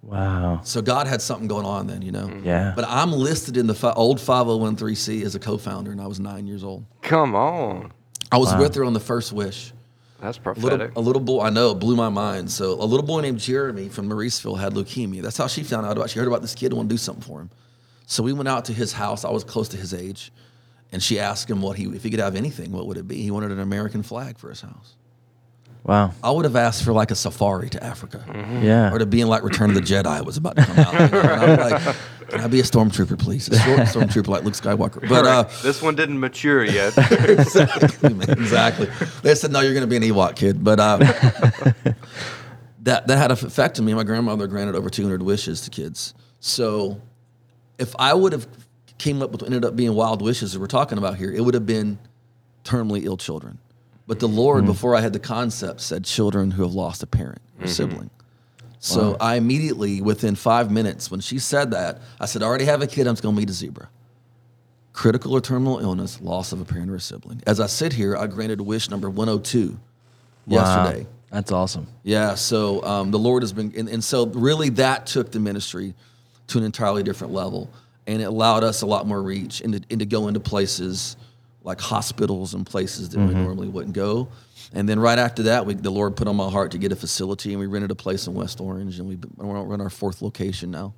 [0.02, 0.62] Wow.
[0.64, 2.28] So God had something going on then, you know?
[2.28, 2.44] Hmm.
[2.46, 2.74] Yeah.
[2.76, 6.20] But I'm listed in the fi- old 501c as a co founder, and I was
[6.20, 6.86] nine years old.
[7.04, 7.92] Come on.
[8.32, 8.62] I was Wow.
[8.62, 9.72] with her on the first wish.
[10.22, 10.80] That's prophetic.
[10.80, 12.52] little, a little boy, I know, it blew my mind.
[12.52, 15.22] So a little boy named Jeremy from Mauriceville had leukemia.
[15.22, 16.10] That's how she found out about.
[16.10, 17.50] She heard about this kid and wanted to do something for him.
[18.06, 19.24] So we went out to his house.
[19.24, 20.32] I was close to his age,
[20.92, 23.22] and she asked him what he, if he could have anything, what would it be?
[23.22, 24.96] He wanted an American flag for his house.
[25.90, 26.14] Wow.
[26.24, 28.24] I would have asked for like a safari to Africa,
[28.64, 28.94] Yeah.
[28.94, 30.94] or to be in like Return of the Jedi was about to come out.
[30.94, 31.20] you know?
[31.20, 31.96] And I'm like,
[32.30, 33.50] can I be a stormtrooper, please?
[33.50, 35.10] A storm- stormtrooper like Luke Skywalker.
[35.10, 36.96] But uh, this one didn't mature yet.
[37.12, 38.88] exactly, exactly.
[39.24, 40.64] They said, no, you're going to be an Ewok kid.
[40.64, 40.98] But uh,
[42.84, 43.94] that that had an effect on me.
[43.96, 46.14] My grandmother granted over 200 wishes to kids.
[46.40, 47.02] So
[47.80, 48.48] if I would have
[49.00, 51.42] came up with what ended up being wild wishes that we're talking about here, it
[51.42, 51.98] would have been
[52.64, 53.58] terminally ill children.
[54.10, 57.44] But the Lord, before I had the concept, said children who have lost a parent
[57.62, 58.10] or sibling.
[58.80, 62.82] So I immediately, within five minutes, when she said that, I said, I already have
[62.82, 63.88] a kid, I'm just going to meet a zebra.
[64.94, 67.44] Critical or terminal illness, loss of a parent or a sibling.
[67.46, 69.80] As I sit here, I granted wish number 102
[70.48, 71.04] yesterday.
[71.04, 71.10] Wow.
[71.30, 71.86] That's awesome.
[72.02, 75.94] Yeah, so um, the Lord has been, and, and so really that took the ministry
[76.48, 77.70] to an entirely different level,
[78.08, 81.16] and it allowed us a lot more reach and to, and to go into places
[81.70, 84.28] like hospitals and places that we normally wouldn't go.
[84.74, 86.96] And then right after that, we, the Lord put on my heart to get a
[86.96, 89.90] facility, and we rented a place in West Orange, and we've been, we're on our
[89.90, 90.94] fourth location now,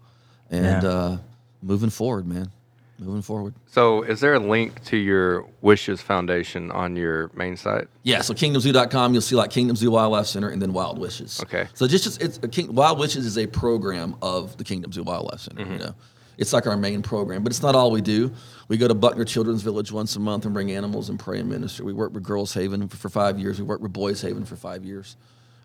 [0.50, 0.90] and Yeah.
[0.90, 1.18] uh,
[1.62, 2.52] moving forward, man,
[3.00, 3.54] moving forward.
[3.68, 7.88] So, is there a link to your Wishes Foundation on your main site?
[8.04, 11.40] Yeah, so kingdomzoo.com, you'll see like Kingdom Zoo Wildlife Center and then Wild Wishes.
[11.44, 11.68] Okay.
[11.74, 15.04] So just, just it's a King, Wild Wishes is a program of the Kingdom Zoo
[15.04, 15.64] Wildlife Center.
[15.66, 15.96] You know,
[16.42, 18.32] it's like our main program, but it's not all we do.
[18.68, 21.48] We go to Buckner Children's Village once a month and bring animals and pray and
[21.50, 21.84] minister.
[21.86, 23.60] We work with Girls Haven for, for five years.
[23.60, 25.16] We work with Boys Haven for five years.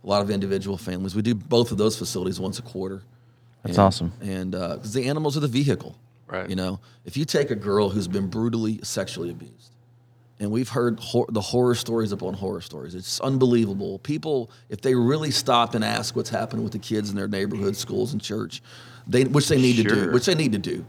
[0.04, 1.16] A lot of individual families.
[1.16, 3.02] We do both of those facilities once a quarter.
[3.64, 4.12] That's And- awesome.
[4.20, 5.96] And uh, because the animals are the vehicle,
[6.28, 6.50] Right.
[6.50, 9.70] You know, if you take a girl who's been brutally sexually abused,
[10.40, 12.96] and we've heard hor- the horror stories upon horror stories.
[12.96, 14.00] It's unbelievable.
[14.00, 17.76] People, if they really stop and ask what's happening with the kids in their neighborhood,
[17.76, 18.60] schools, and church,
[19.06, 20.84] they which they need to do, which they need to do,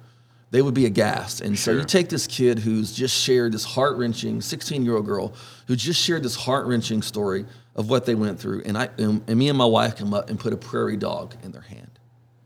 [0.52, 1.42] they would be aghast.
[1.42, 5.06] And so you take this kid who's just shared this heart wrenching, 16 year old
[5.06, 5.34] girl
[5.68, 9.22] who just shared this heart wrenching story of what they went through, and I and,
[9.28, 12.00] and me and my wife come up and put a prairie dog in their hand.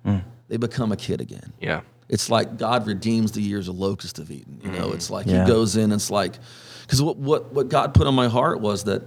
[0.06, 0.24] Mm.
[0.48, 1.82] They become a kid again Yeah.
[2.10, 4.60] it's like God redeems the years of locust have eaten.
[4.64, 4.96] You know, mm.
[4.96, 5.46] it's like Yeah.
[5.46, 5.84] He goes in.
[5.84, 6.34] And it's like
[6.82, 9.04] because what, what what God put on my heart was that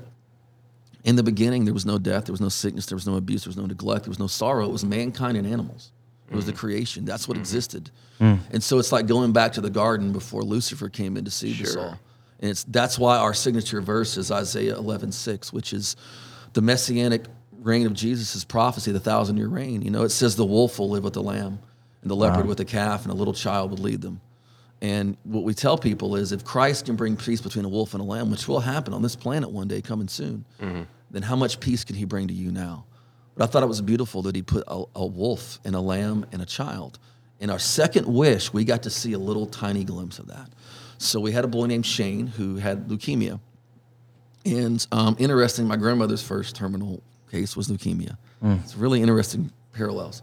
[1.03, 3.44] in the beginning there was no death, there was no sickness, there was no abuse,
[3.44, 4.64] there was no neglect, there was no sorrow.
[4.64, 5.90] It was mankind and animals.
[6.31, 6.57] It was the mm.
[6.57, 7.05] creation.
[7.05, 7.43] That's what mm-hmm.
[7.43, 7.91] existed.
[8.21, 8.39] Mm.
[8.51, 11.53] And so it's like going back to the garden before Lucifer came in to see
[11.63, 11.81] us Sure.
[11.81, 12.01] all.
[12.41, 15.97] And it's that's why our signature verse is Isaiah 11:6, which is
[16.53, 17.25] the messianic
[17.61, 19.83] reign of Jesus' prophecy, the thousand year reign.
[19.83, 21.59] You know, it says the wolf will live with the lamb,
[22.03, 24.21] and the leopard with the calf, and a little child would lead them.
[24.83, 28.03] And what we tell people is if Christ can bring peace between a wolf and
[28.03, 30.83] a lamb, which will happen on this planet one day coming soon, mm-hmm.
[31.11, 32.85] then how much peace can he bring to you now?
[33.35, 36.27] But I thought it was beautiful that he put a, a wolf and a lamb
[36.33, 36.99] and a child.
[37.40, 40.49] In our second wish, we got to see a little tiny glimpse of that.
[40.99, 43.40] So we had a boy named Shane who had leukemia.
[44.47, 48.16] And um, interesting, my grandmother's first terminal case was leukemia.
[48.62, 50.23] It's really interesting parallels.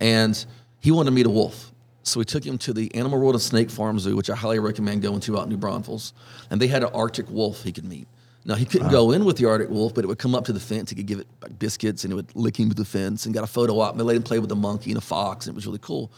[0.00, 0.44] And
[0.80, 1.72] he wanted to meet a wolf.
[2.02, 4.58] So we took him to the Animal World and Snake Farm Zoo, which I highly
[4.58, 6.12] recommend going to out in New Braunfels.
[6.50, 8.08] And they had an Arctic wolf he could meet.
[8.44, 10.52] Now, he couldn't go in with the Arctic wolf, but it would come up to
[10.52, 10.90] the fence.
[10.90, 13.34] He could give it like, biscuits and it would lick him with the fence and
[13.34, 13.92] got a photo op.
[13.92, 15.46] And they let him play with a monkey and a fox.
[15.46, 16.10] And it was really cool.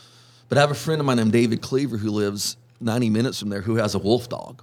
[0.48, 3.48] But I have a friend of mine named David Cleaver who lives 90 minutes from
[3.48, 4.62] there who has a wolf dog.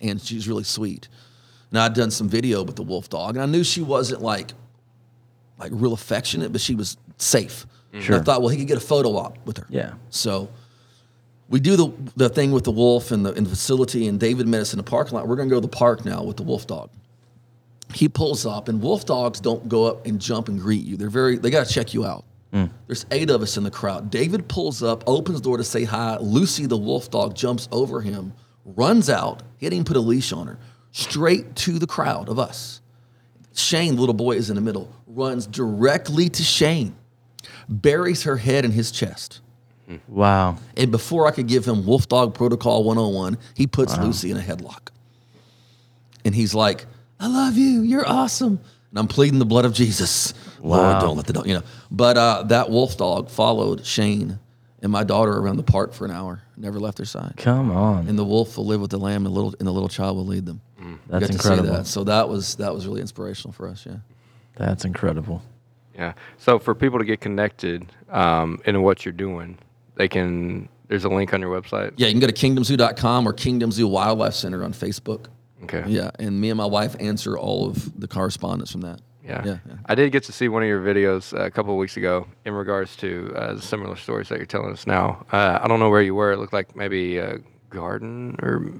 [0.00, 1.08] And she's really sweet.
[1.70, 4.52] Now I'd done some video with the wolf dog, and I knew she wasn't like
[5.58, 7.66] like real affectionate, but she was safe.
[7.92, 8.16] Sure.
[8.16, 9.66] And I thought, well, he could get a photo op with her.
[9.68, 9.94] Yeah.
[10.10, 10.48] So
[11.48, 14.46] we do the the thing with the wolf in the in the facility, and David
[14.46, 15.26] met us in the parking lot.
[15.26, 16.90] We're gonna go to the park now with the wolf dog.
[17.94, 20.96] He pulls up, and wolf dogs don't go up and jump and greet you.
[20.96, 22.24] They're very they gotta check you out.
[22.52, 22.70] Mm.
[22.86, 24.10] There's eight of us in the crowd.
[24.10, 26.18] David pulls up, opens the door to say hi.
[26.18, 28.32] Lucy, the wolf dog, jumps over him,
[28.64, 29.42] runs out.
[29.58, 30.58] He didn't even put a leash on her,
[30.92, 32.80] straight to the crowd of us.
[33.54, 36.94] Shane, the little boy, is in the middle, runs directly to Shane,
[37.68, 39.40] buries her head in his chest.
[40.06, 40.56] Wow.
[40.76, 44.40] And before I could give him Wolf Dog Protocol 101, he puts Lucy in a
[44.40, 44.88] headlock.
[46.24, 46.86] And he's like,
[47.20, 47.80] I love you.
[47.82, 48.60] You're awesome.
[48.90, 50.34] And I'm pleading the blood of Jesus.
[50.62, 51.00] Lord, Wow.
[51.00, 51.62] don't let the dog, you know.
[51.90, 54.38] But uh, that wolf dog followed Shane
[54.82, 57.34] and my daughter around the park for an hour, never left their side.
[57.36, 58.08] Come on.
[58.08, 60.16] And the wolf will live with the lamb, and the little, and the little child
[60.16, 60.60] will lead them.
[61.08, 61.68] That's Got to incredible.
[61.70, 61.86] see that.
[61.86, 63.84] So that was that was really inspirational for us.
[63.86, 63.96] Yeah.
[64.56, 65.42] That's incredible.
[65.94, 66.12] Yeah.
[66.38, 69.58] So for people to get connected um, into what you're doing,
[69.98, 70.68] they can.
[70.86, 71.92] There's a link on your website.
[71.96, 75.26] Yeah, you can go to kingdomzoo.com or Kingdom Zoo Wildlife Center on Facebook.
[75.64, 75.84] Okay.
[75.86, 79.02] Yeah, and me and my wife answer all of the correspondence from that.
[79.22, 79.42] Yeah.
[79.44, 79.74] Yeah, yeah.
[79.84, 82.26] I did get to see one of your videos uh, a couple of weeks ago
[82.46, 85.26] in regards to uh, the similar stories that you're telling us now.
[85.30, 86.32] Uh, I don't know where you were.
[86.32, 88.72] It looked like maybe a garden or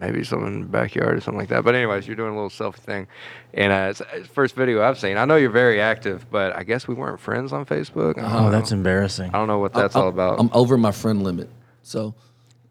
[0.00, 1.64] maybe something in the backyard or something like that.
[1.64, 3.06] But anyways, you're doing a little selfie thing,
[3.54, 5.16] and uh, it's it's the first video I've seen.
[5.16, 8.18] I know you're very active, but I guess we weren't friends on Facebook.
[8.18, 9.30] I don't Oh, that's embarrassing.
[9.30, 10.40] I don't know what that's I'm- all about.
[10.40, 11.48] I'm over my friend limit.
[11.82, 12.14] So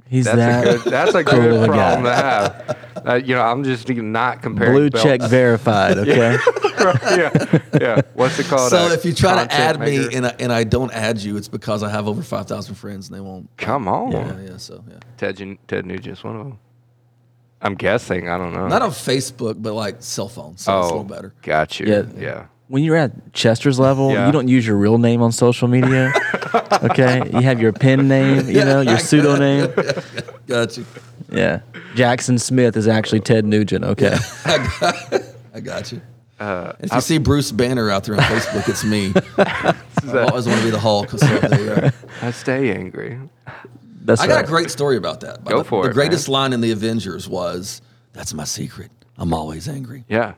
[0.09, 0.91] He's that's that a good.
[0.91, 2.09] That's a cool good of a problem guy.
[2.09, 2.77] to have.
[3.07, 4.73] Uh, you know, I'm just not comparing.
[4.73, 5.03] blue belts.
[5.03, 5.97] check verified.
[6.07, 6.37] Okay.
[7.17, 8.01] yeah, yeah.
[8.13, 8.69] What's it called?
[8.69, 11.17] so Uh, if you try to content add me and I, and I don't add
[11.17, 13.49] you, it's because I have over 5,000 friends and they won't.
[13.57, 14.99] come on, Yeah, yeah, so yeah.
[15.17, 15.37] Ted,
[15.67, 16.59] Ted Nugent's one of them.
[17.61, 18.29] I'm guessing.
[18.29, 18.67] I don't know.
[18.67, 20.57] Not on Facebook, but like cell phone.
[20.57, 21.33] So it's a oh, little better.
[21.41, 21.87] got you.
[21.87, 22.03] Yeah.
[22.17, 22.45] Yeah.
[22.67, 24.25] When you're at Chester's level, Yeah.
[24.25, 26.11] you don't use your real name on social media.
[26.83, 29.73] okay, you have your pen name, you know, your pseudonym.
[30.47, 30.85] Got you.
[31.31, 31.61] Yeah,
[31.95, 33.83] Jackson Smith is actually Ted Nugent.
[33.83, 34.15] Okay,
[34.45, 36.01] I got you.
[36.39, 39.11] Uh, If you see Bruce Banner out there on Facebook, it's me.
[39.37, 41.09] I always want to be the Hulk.
[41.09, 41.89] So there you go.
[42.21, 43.19] I stay angry.
[44.07, 44.45] That's I got right.
[44.45, 45.43] a great story about that.
[45.43, 47.81] Go the, for the it, greatest line in the Avengers was,
[48.13, 48.89] "That's my secret.
[49.17, 50.35] I'm always angry." Yeah.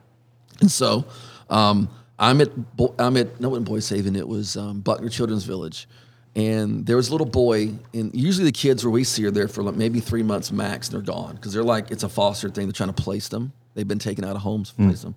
[0.59, 1.05] And so,
[1.51, 4.15] um, I'm at Bo- I'm at no, it wasn't Boys Haven.
[4.15, 5.87] It was um, Buckner Children's Village,
[6.35, 7.69] and there was a little boy.
[7.93, 10.89] And usually the kids where we see are there for like maybe three months max,
[10.89, 12.65] and they're gone because they're like it's a foster thing.
[12.65, 13.53] They're trying to place them.
[13.75, 15.15] They've been taken out of homes, to place them.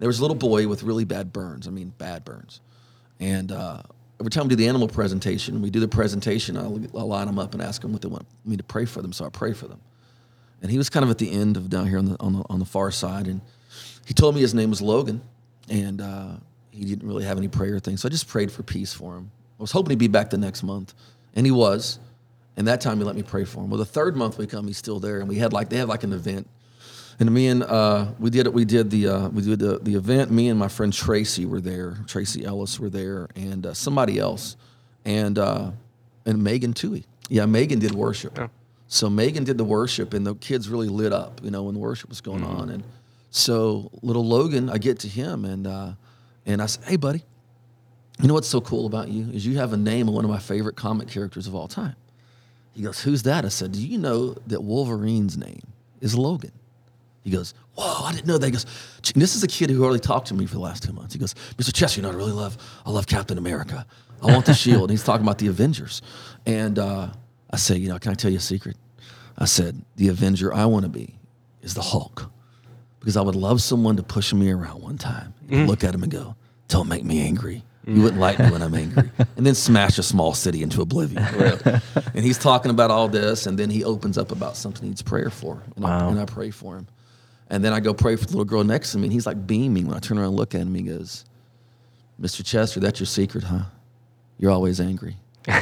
[0.00, 1.66] There was a little boy with really bad burns.
[1.66, 2.60] I mean, bad burns.
[3.18, 3.82] And uh,
[4.20, 6.56] every time we do the animal presentation, we do the presentation.
[6.56, 9.02] I'll, I'll line them up and ask them what they want me to pray for
[9.02, 9.12] them.
[9.12, 9.80] So I pray for them.
[10.62, 12.44] And he was kind of at the end of down here on the on the,
[12.48, 13.40] on the far side, and
[14.06, 15.20] he told me his name was Logan,
[15.68, 16.36] and uh,
[16.70, 18.00] he didn't really have any prayer things.
[18.00, 19.30] So I just prayed for peace for him.
[19.58, 20.94] I was hoping he'd be back the next month,
[21.34, 21.98] and he was.
[22.56, 23.68] And that time he let me pray for him.
[23.68, 25.88] Well, the third month we come, he's still there, and we had like they had
[25.88, 26.48] like an event,
[27.18, 28.52] and me and uh, we did it.
[28.52, 30.30] We did the uh, we did the, the event.
[30.30, 31.96] Me and my friend Tracy were there.
[32.06, 34.56] Tracy Ellis were there, and uh, somebody else,
[35.04, 35.70] and uh,
[36.26, 37.04] and Megan Toohey.
[37.28, 38.38] Yeah, Megan did worship.
[38.88, 41.40] So Megan did the worship, and the kids really lit up.
[41.42, 42.84] You know, when the worship was going on, and
[43.30, 45.92] so little Logan, I get to him, and uh,
[46.44, 47.24] and I say, "Hey, buddy,
[48.20, 50.30] you know what's so cool about you is you have a name of one of
[50.30, 51.96] my favorite comic characters of all time."
[52.74, 55.62] He goes, "Who's that?" I said, "Do you know that Wolverine's name
[56.02, 56.52] is Logan?"
[57.26, 58.46] He goes, Whoa, I didn't know that.
[58.46, 58.66] He goes,
[59.16, 61.12] This is a kid who already talked to me for the last two months.
[61.12, 61.74] He goes, Mr.
[61.74, 62.56] Chester, you know what I really love?
[62.86, 63.84] I love Captain America.
[64.22, 64.82] I want the shield.
[64.82, 66.02] And he's talking about the Avengers.
[66.46, 67.08] And uh,
[67.50, 68.76] I say, You know, can I tell you a secret?
[69.36, 71.16] I said, The Avenger I want to be
[71.62, 72.30] is the Hulk.
[73.00, 76.12] Because I would love someone to push me around one time, look at him and
[76.12, 76.36] go,
[76.68, 77.64] Don't make me angry.
[77.88, 79.10] You wouldn't like me when I'm angry.
[79.36, 81.24] And then smash a small city into oblivion.
[81.24, 85.02] and he's talking about all this, and then he opens up about something he needs
[85.02, 85.62] prayer for.
[85.74, 86.86] And, I, and I pray for him.
[87.48, 89.46] And then I go pray for the little girl next to me, and he's like
[89.46, 89.86] beaming.
[89.86, 91.24] When I turn around and look at him, he goes,
[92.20, 92.44] Mr.
[92.44, 93.64] Chester, that's your secret, huh?
[94.38, 95.16] You're always angry.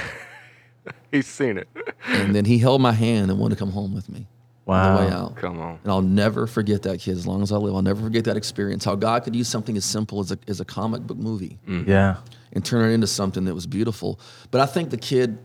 [1.11, 1.68] He's seen it.
[2.07, 4.27] And then he held my hand and wanted to come home with me
[4.66, 5.37] on the way out.
[5.37, 5.79] Come on.
[5.83, 7.75] And I'll never forget that kid as long as I live.
[7.75, 8.85] I'll never forget that experience.
[8.85, 11.88] How God could use something as simple as a, as a comic book movie mm-hmm.
[11.88, 12.16] Yeah.
[12.53, 14.18] and turn it into something that was beautiful.
[14.51, 15.38] But I think the kid,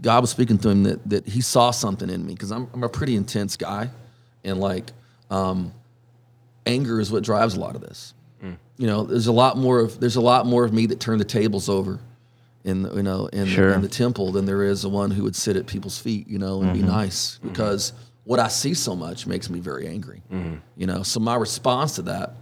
[0.00, 2.84] God was speaking to him that, that he saw something in me because I'm, I'm
[2.84, 3.90] a pretty intense guy.
[4.44, 4.92] And like,
[5.32, 5.72] um,
[6.66, 8.14] anger is what drives a lot of this.
[8.78, 11.20] You know, there's a lot more of there's a lot more of me that turned
[11.20, 12.00] the tables over
[12.64, 13.72] in the, you know in, Sure.
[13.72, 16.38] in the temple than there is the one who would sit at people's feet, you
[16.38, 16.88] know, and be mm-hmm.
[16.88, 17.48] nice mm-hmm.
[17.48, 17.92] because
[18.24, 20.22] what I see so much makes me very angry.
[20.32, 20.56] Mm-hmm.
[20.76, 22.34] You know, so my response to that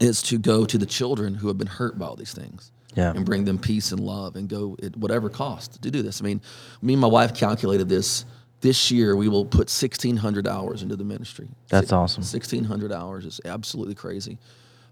[0.00, 3.10] is to go to the children who have been hurt by all these things Yeah.
[3.10, 6.22] and bring them peace and love and go at whatever cost to do this.
[6.22, 6.40] I mean,
[6.80, 8.24] me and my wife calculated this.
[8.62, 11.48] This year, we will put 1,600 hours into the ministry.
[11.68, 12.22] That's Six- awesome.
[12.22, 14.38] 1,600 hours is absolutely crazy.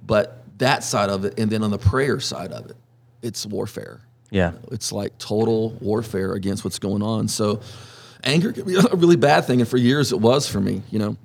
[0.06, 2.76] But that side of it, and then on the prayer side of it,
[3.22, 4.00] it's warfare.
[4.30, 4.52] Yeah.
[4.72, 7.28] It's like total warfare against what's going on.
[7.28, 7.60] So
[8.24, 9.60] anger can be a really bad thing.
[9.60, 11.16] And for years, it was for me, you know.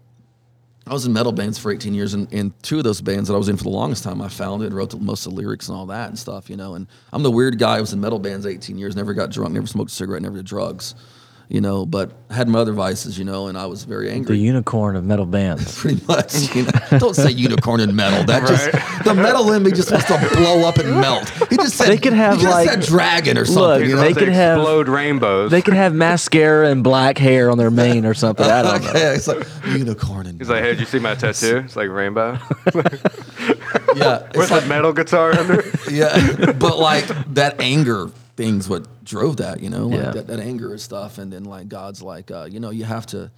[0.87, 3.33] I was in metal bands for 18 years, and, and two of those bands that
[3.33, 5.67] I was in for the longest time, I founded, wrote the, most of the lyrics
[5.67, 6.75] and all that and stuff, you know.
[6.75, 9.53] And I'm the weird guy who was in metal bands 18 years, never got drunk,
[9.55, 10.93] never smoked a cigarette, never did drugs,
[11.49, 11.85] you know.
[11.85, 14.35] But I had my other vices, you know, and I was very angry.
[14.37, 15.79] The unicorn of metal bands.
[15.79, 16.71] Pretty much, you know.
[16.99, 18.23] Don't say unicorn and metal.
[18.25, 21.29] That just the metal in me just wants to blow up and melt.
[21.49, 23.63] He just said They could have, he just like- said dragon or something.
[23.63, 24.01] Look, you know?
[24.01, 25.51] they could have- explode rainbows.
[25.51, 28.45] They could have mascara and black hair on their mane or something.
[28.45, 28.89] I don't know.
[28.89, 31.57] okay, it's like unicorn and He's like, hey, did you see my tattoo?
[31.65, 32.37] It's like rainbow.
[33.95, 35.91] yeah, With like, a metal guitar under it.
[35.91, 40.11] yeah, but like that anger thing's what drove that, you know, like Yeah.
[40.11, 41.17] that, that anger and stuff.
[41.17, 43.29] And then like God's like, uh, you know, you have to, you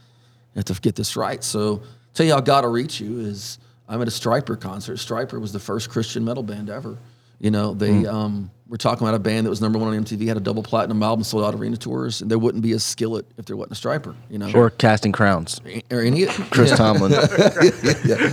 [0.56, 1.44] have to get this right.
[1.44, 1.82] So
[2.14, 4.96] tell you how God will reach you is I'm at a Stryper concert.
[4.98, 6.98] Stryper was the first Christian metal band ever.
[7.40, 8.08] You know, they Hmm.
[8.08, 10.62] um, we're talking about a band that was number one on MTV, had a double
[10.62, 13.78] platinum album, sold out arena tours, and there wouldn't be a skillet if there wasn't
[13.78, 14.14] a Stryper.
[14.30, 15.62] You know, Or casting crowns.
[15.90, 16.76] or any Chris yeah.
[16.76, 17.12] Tomlin.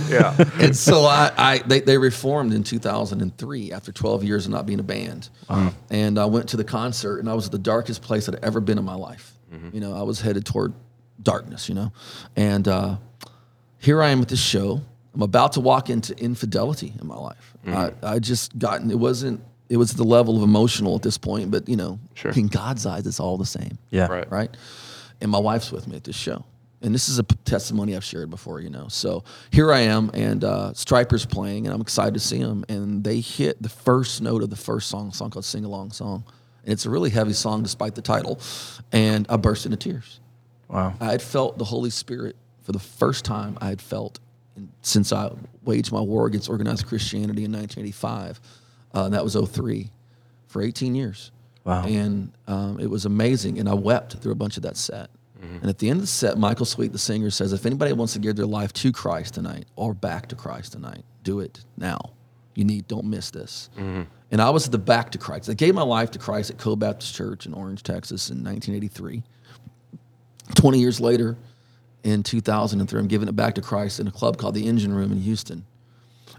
[0.09, 0.35] Yeah.
[0.59, 4.79] and so I, I they, they reformed in 2003 after 12 years of not being
[4.79, 5.29] a band.
[5.89, 8.59] And I went to the concert, and I was at the darkest place I'd ever
[8.59, 9.33] been in my life.
[9.71, 10.73] You know, I was headed toward
[11.21, 11.69] darkness.
[11.69, 11.91] You know,
[12.35, 12.97] and uh,
[13.77, 14.81] here I am at this show.
[15.15, 17.53] I'm about to walk into infidelity in my life.
[17.65, 21.49] I, I just gotten it wasn't it was the level of emotional at this point,
[21.49, 22.31] but you know, Sure.
[22.31, 24.07] in God's eyes, it's all the same Yeah.
[24.07, 24.29] Right.
[24.31, 24.55] right?
[25.21, 26.43] And my wife's with me at this show.
[26.81, 28.87] and this is a testimony I've shared before, you know.
[28.89, 32.63] So here I am, and uh, Stryper's playing, and I'm excited to see them.
[32.69, 35.91] And they hit the first note of the first song, a song called "Sing Along
[35.91, 36.23] Song,"
[36.63, 38.39] and it's a really heavy song despite the title.
[38.91, 40.19] And I burst into tears.
[40.67, 40.93] Wow.
[40.99, 44.24] I had felt the Holy Spirit for the first time I had felt in,
[44.85, 45.31] since I
[45.63, 48.39] waged my war against organized Christianity in 1985.
[48.93, 49.89] Uh, that was 03
[50.47, 51.31] for 18 years.
[51.63, 51.85] Wow.
[51.85, 53.59] And um, it was amazing.
[53.59, 55.09] And I wept through a bunch of that set.
[55.61, 58.13] And at the end of the set, Michael Sweet, the singer, says, If anybody wants
[58.13, 61.99] to give their life to Christ tonight or back to Christ tonight, do it now.
[62.55, 63.69] You need, don't miss this.
[64.31, 65.47] And I was at the back to Christ.
[65.49, 69.21] I gave my life to Christ at Co Baptist Church in Orange, Texas in 1983.
[70.55, 71.37] 20 years later,
[72.05, 75.11] in 2003, I'm giving it back to Christ in a club called the Engine Room
[75.11, 75.65] in Houston.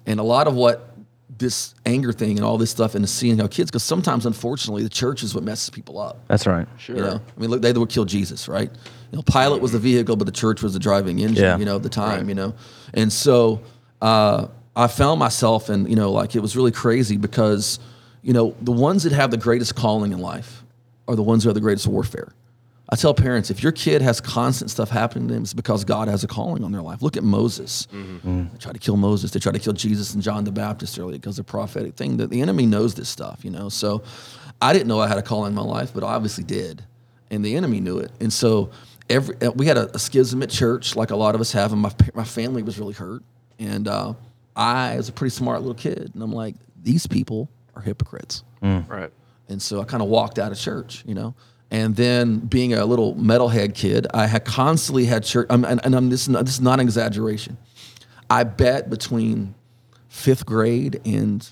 [0.06, 0.96] And a lot of what
[1.38, 4.88] this anger thing and all this stuff and seeing how kids, because sometimes, unfortunately, the
[4.88, 6.24] church is what messes people up.
[6.28, 6.68] That's right.
[6.78, 6.96] Sure.
[6.96, 8.70] You know, I mean, look, they would kill Jesus, right?
[9.10, 11.44] You know, Pilate was the vehicle, but the church was the driving engine.
[11.44, 11.58] Yeah.
[11.58, 12.28] You know, at the time.
[12.28, 12.54] You know,
[12.94, 13.60] and so
[14.00, 17.80] uh, I found myself, and you know, like it was really crazy because,
[18.22, 20.62] you know, the ones that have the greatest calling in life
[21.08, 22.32] are the ones who have the greatest warfare.
[22.88, 26.06] I tell parents if your kid has constant stuff happening to them, it's because God
[26.06, 27.02] has a calling on their life.
[27.02, 27.88] Look at Moses.
[28.52, 29.32] They tried to kill Moses.
[29.32, 32.16] They tried to kill Jesus and John the Baptist earlier because the prophetic thing.
[32.18, 33.68] that the enemy knows this stuff, you know.
[33.68, 34.04] So
[34.62, 36.84] I didn't know I had a calling in my life, but I obviously did,
[37.30, 38.12] and the enemy knew it.
[38.20, 38.70] And so
[39.10, 41.72] every uh, we had a, a schism at church, like a lot of us have,
[41.72, 43.22] and my my family was really hurt.
[43.58, 44.14] And uh,
[44.54, 48.44] I was a pretty smart little kid, and I'm like, these people are hypocrites.
[48.88, 49.10] Right.
[49.48, 51.34] And so I kind of walked out of church, you know.
[51.70, 55.46] And then being a little metalhead kid, I had constantly had church.
[55.50, 57.56] I'm, and, and I'm, this, is not, this is not an exaggeration.
[58.30, 59.54] I bet between
[60.08, 61.46] fifth grade and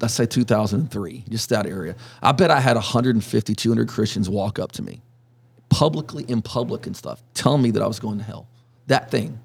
[0.00, 4.72] let's say 2003, just that area, I bet I had 150, 200 Christians walk up
[4.72, 5.02] to me
[5.70, 8.48] publicly in public and stuff, telling me that I was going to hell.
[8.86, 9.40] That thing.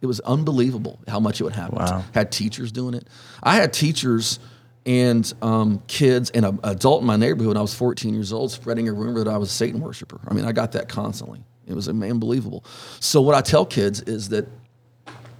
[0.00, 1.78] It was unbelievable how much it would happen.
[1.78, 2.04] Wow.
[2.12, 3.06] Had teachers doing it.
[3.42, 4.38] I had teachers
[4.86, 8.50] and um, kids and an adult in my neighborhood when I was 14 years old
[8.52, 10.18] spreading a rumor that I was a Satan worshiper.
[10.28, 11.44] I mean, I got that constantly.
[11.66, 12.64] It was unbelievable.
[13.00, 14.48] So what I tell kids is that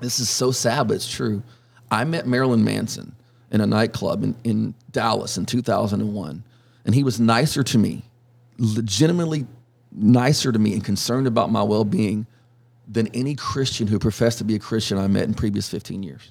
[0.00, 1.42] this is so sad, but it's true.
[1.90, 3.14] I met Marilyn Manson
[3.50, 6.44] in a nightclub in, in Dallas in 2001,
[6.84, 8.02] and he was nicer to me,
[8.58, 9.46] legitimately
[9.90, 12.26] nicer to me, and concerned about my well being
[12.86, 16.30] than any Christian who professed to be a Christian I met in previous 15 years.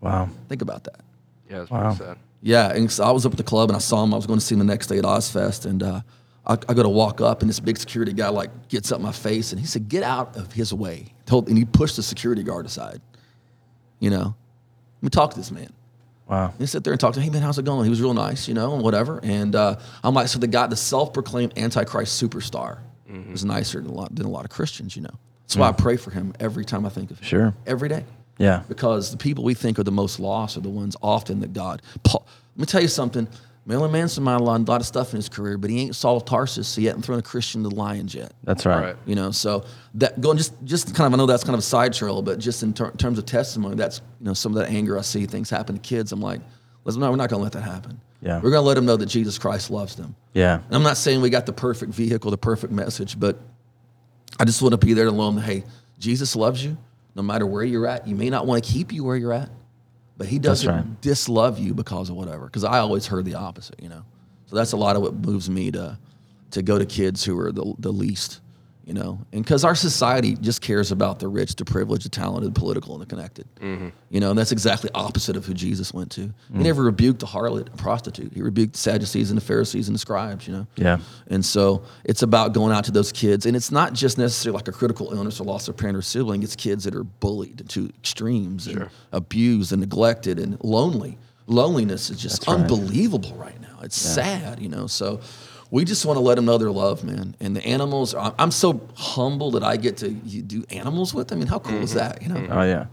[0.00, 0.28] Wow.
[0.48, 1.00] Think about that.
[1.50, 1.94] Yeah, it's Wow.
[1.94, 2.18] pretty sad.
[2.42, 4.12] Yeah, and so I was up at the club and I saw him.
[4.12, 6.00] I was going to see him the next day at Ozzfest, and uh,
[6.46, 9.12] I, I go to walk up, and this big security guy like gets up my
[9.12, 12.42] face, and he said, "Get out of his way." Told, and he pushed the security
[12.42, 13.00] guard aside.
[13.98, 14.34] You know,
[14.98, 15.72] let me talk to this man.
[16.28, 16.52] Wow.
[16.58, 17.24] He sat there and talked to him.
[17.24, 17.84] Hey man, how's it going?
[17.84, 19.20] He was real nice, you know, and whatever.
[19.22, 22.78] And uh, I'm like, so the guy, the self-proclaimed Antichrist superstar,
[23.30, 25.18] was nicer than a lot than a lot of Christians, you know.
[25.44, 27.24] That's why I pray for him every time I think of him.
[27.24, 27.54] Sure.
[27.66, 28.04] Every day
[28.38, 28.62] Yeah.
[28.68, 31.82] because the people we think are the most lost are the ones often that God.
[32.02, 33.28] Paul, let me tell you something.
[33.66, 35.96] Marilyn Manson might have done a lot of stuff in his career, but he ain't
[35.96, 38.32] Saul of Tarsus, so he hasn't thrown a Christian to the lions yet.
[38.44, 38.80] That's right.
[38.80, 38.96] Right.
[39.06, 41.62] You know, so that going just just kind of I know that's kind of a
[41.62, 44.70] side trail, but just in ter- terms of testimony, that's you know some of that
[44.70, 46.12] anger I see things happen to kids.
[46.12, 46.40] I'm like,
[46.84, 48.00] listen, no, we're not going to let that happen.
[48.22, 48.36] Yeah.
[48.36, 50.16] we're going to let them know that Jesus Christ loves them.
[50.32, 50.54] Yeah.
[50.54, 53.38] And I'm not saying we got the perfect vehicle, the perfect message, but
[54.40, 55.64] I just want to be there to let them, hey,
[55.98, 56.76] Jesus loves you
[57.16, 58.06] no matter where you're at.
[58.06, 59.48] You may not want to keep you where you're at,
[60.18, 61.00] but he doesn't right.
[61.00, 62.44] dislove you because of whatever.
[62.44, 64.04] Because I always heard the opposite, you know.
[64.46, 65.98] So that's a lot of what moves me to
[66.52, 68.40] to go to kids who are the, the least,
[68.86, 69.20] you know.
[69.32, 72.94] And because our society just cares about the rich, the privileged, the talented, the political,
[72.94, 73.46] and the connected.
[73.56, 73.88] Mm-hmm.
[74.10, 76.20] You know, and that's exactly opposite of who Jesus went to.
[76.22, 76.62] He mm.
[76.62, 78.32] never rebuked the harlot, a prostitute.
[78.32, 80.66] He rebuked the Sadducees and the Pharisees and the scribes, you know.
[80.76, 80.98] Yeah.
[81.26, 83.44] And so it's about going out to those kids.
[83.44, 86.44] And it's not just necessarily like a critical illness or loss of parent or sibling.
[86.44, 91.18] It's kids that are bullied to extremes and abused and neglected and lonely.
[91.48, 92.60] Loneliness is just That's right.
[92.60, 93.78] unbelievable right now.
[93.82, 94.86] It's sad, you know.
[94.86, 95.20] So
[95.70, 97.34] we just want to let them know their love, man.
[97.40, 101.38] And the animals, I'm I'm so humble that I get to do animals with them.
[101.38, 101.98] I mean, how cool is mm-hmm.
[101.98, 102.36] that, you know?
[102.36, 102.52] Mm-hmm.
[102.52, 102.86] Oh yeah.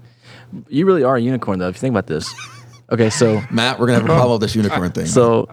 [0.68, 1.70] You really are a unicorn though.
[1.70, 2.34] If you think about this.
[2.92, 5.06] Okay, so Matt, we're going to have a problem with this unicorn thing.
[5.06, 5.50] so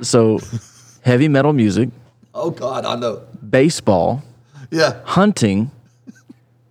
[0.00, 0.40] so
[1.02, 1.90] heavy metal music,
[2.34, 3.22] oh, God, I know.
[3.48, 4.22] baseball,
[4.70, 5.00] Yeah.
[5.04, 5.70] hunting,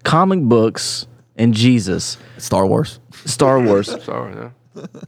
[0.04, 1.06] comic books,
[1.38, 2.18] and Jesus.
[2.38, 3.00] Star Wars.
[3.26, 3.88] Star Wars.
[4.04, 4.50] Sorry, yeah.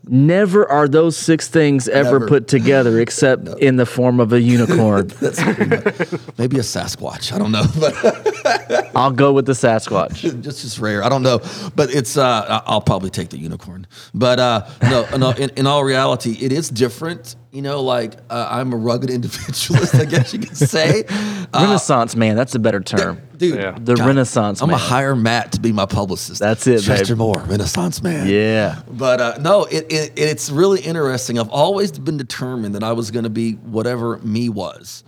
[0.08, 2.28] Never are those six things ever Never.
[2.28, 5.08] put together except in the form of a unicorn.
[6.38, 7.32] Maybe a Sasquatch.
[7.32, 7.64] I don't know.
[8.44, 10.16] But I'll go with the Sasquatch.
[10.42, 11.04] just just rare.
[11.04, 11.40] I don't know,
[11.76, 12.18] but it's.
[12.18, 13.88] Uh, I'll probably take the unicorn.
[14.14, 15.32] But uh, no, no.
[15.32, 19.96] In, in all reality, it is different you know, like uh, I'm a rugged individualist,
[19.96, 21.04] I guess you could say.
[21.08, 23.22] Uh, Renaissance man, that's a better term.
[23.38, 23.78] dude, Yeah.
[23.80, 24.78] The Renaissance I'm man.
[24.78, 26.40] gonna hire Matt to be my publicist.
[26.40, 27.18] That's it, Chester babe.
[27.20, 28.28] Moore, Renaissance man.
[28.28, 28.82] Yeah.
[28.90, 31.40] But uh, no, it, it it's really interesting.
[31.40, 35.04] I've always been determined that I was going to be whatever me was,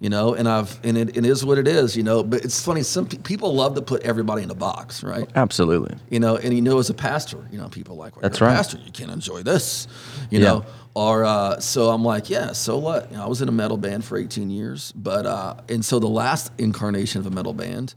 [0.00, 0.34] you know.
[0.34, 2.22] And I've and it, it is what it is, you know.
[2.22, 2.82] But it's funny.
[2.82, 5.26] Some pe- people love to put everybody in a box, right?
[5.34, 5.96] Absolutely.
[6.10, 8.48] You know, and you know, as a pastor, you know, people like, well, That's you're
[8.48, 8.56] a right.
[8.58, 9.88] pastor, you can't enjoy this,
[10.30, 10.44] you Yeah.
[10.46, 10.64] know.
[10.98, 13.08] Or uh, so I'm like, yeah, so what?
[13.12, 16.00] You know, I was in a metal band for 18 years, but uh, and so
[16.00, 17.94] the last incarnation of a metal band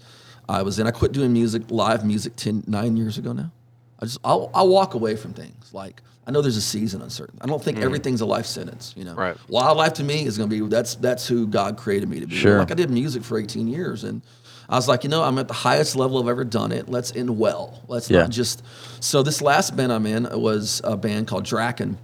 [0.48, 3.52] I was in, I quit doing music, live music, 10, nine years ago now.
[4.00, 7.40] I just I'll, I'll walk away from things like I know there's a season uncertain.
[7.42, 8.94] I don't think everything's a life sentence.
[8.96, 9.36] You know, Right.
[9.50, 12.36] Wildlife to me is going to be that's that's who God created me to be.
[12.36, 12.60] Sure.
[12.60, 14.22] Like I did music for 18 years, and
[14.70, 16.88] I was like, you know, I'm at the highest level I've ever done it.
[16.88, 17.82] Let's end well.
[17.88, 18.22] Let's Yeah.
[18.22, 18.62] not just.
[19.00, 21.98] So this last band I'm in was a band called Draken,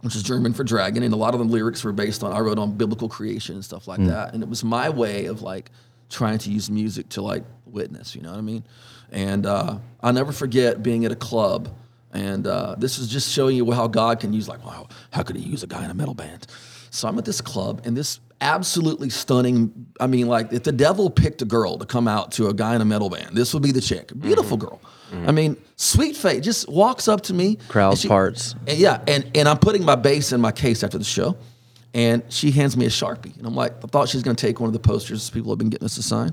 [0.00, 2.40] which is German for dragon, and a lot of the lyrics were based on I
[2.40, 5.70] wrote on biblical creation and stuff like that, and it was my way of like
[6.08, 8.14] trying to use music to like witness.
[8.14, 8.64] You know what I mean?
[9.10, 11.68] And uh, I'll never forget being at a club.
[12.12, 15.36] And uh, this is just showing you how God can use, like, wow, how could
[15.36, 16.46] he use a guy in a metal band?
[16.90, 19.86] So I'm at this club, and this absolutely stunning.
[20.00, 22.74] I mean, like, if the devil picked a girl to come out to a guy
[22.74, 24.12] in a metal band, this would be the chick.
[24.18, 24.68] Beautiful mm-hmm.
[24.68, 24.80] girl.
[25.26, 27.56] I mean, sweet face, just walks up to me.
[27.68, 28.54] Crowd and she- parts.
[28.66, 31.36] and yeah, and, and I'm putting my bass in my case after the show.
[31.94, 33.36] And she hands me a Sharpie.
[33.38, 35.50] And I'm like, I thought she was going to take one of the posters people
[35.50, 36.32] have been getting us to sign.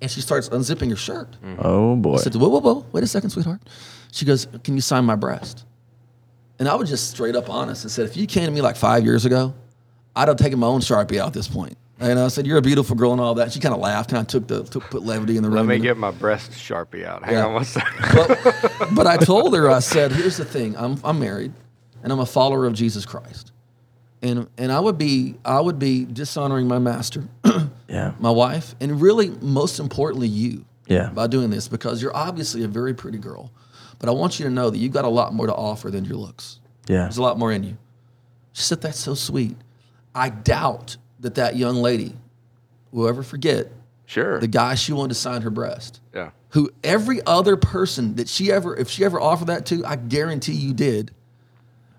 [0.00, 1.30] And she starts unzipping her shirt.
[1.32, 1.60] Mm-hmm.
[1.60, 2.14] Oh boy.
[2.14, 3.60] I said, whoa, whoa, whoa, wait a second, sweetheart.
[4.12, 5.66] She goes, can you sign my breast?
[6.58, 8.76] And I was just straight up honest and said, if you came to me like
[8.76, 9.54] five years ago,
[10.16, 11.76] I'd have taken my own Sharpie out at this point.
[12.00, 13.52] And I said, you're a beautiful girl and all that.
[13.52, 15.58] She kind of laughed, kind of took the, took, put levity in the room.
[15.58, 17.24] Let me And- get my breast sharpie out.
[17.24, 17.46] Hang Yeah.
[17.46, 17.94] on one second.
[18.12, 20.76] but, but I told her, I said, here's the thing.
[20.76, 21.52] I'm, I'm married
[22.02, 23.52] and I'm a follower of Jesus Christ.
[24.22, 27.24] And, and I would be I would be dishonoring my master,
[27.88, 28.12] yeah.
[28.18, 31.10] my wife, and really most importantly you Yeah.
[31.10, 33.52] by doing this because you're obviously a very pretty girl.
[33.98, 36.04] But I want you to know that you've got a lot more to offer than
[36.06, 36.58] your looks.
[36.88, 37.02] Yeah.
[37.02, 37.76] There's a lot more in you.
[38.54, 39.56] She said, That's so sweet.
[40.14, 42.14] I doubt that that young lady
[42.92, 43.72] will ever forget
[44.06, 44.38] Sure.
[44.38, 46.30] the guy she wanted to sign her breast yeah.
[46.50, 50.52] who every other person that she ever, if she ever offered that to, I guarantee
[50.52, 51.10] you did.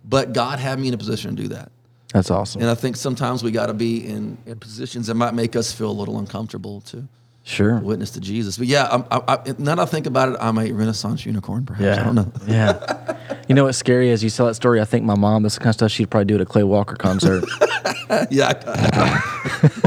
[0.07, 1.71] But God had me in a position to do that.
[2.13, 2.61] That's awesome.
[2.61, 5.73] And I think sometimes we got to be in, in positions that might make us
[5.73, 7.07] feel a little uncomfortable to
[7.47, 7.77] Sure.
[7.77, 8.57] witness to Jesus.
[8.57, 11.63] But yeah, I'm, I, I, now that I think about it, I'm a Renaissance unicorn,
[11.63, 11.83] perhaps.
[11.83, 12.01] Yeah.
[12.01, 12.31] I don't know.
[12.47, 13.17] Yeah.
[13.47, 14.81] You know what's scary is you tell that story.
[14.81, 16.95] I think my mom, this kind of stuff she'd probably do at a Clay Walker
[16.95, 17.43] concert.
[18.31, 18.53] yeah.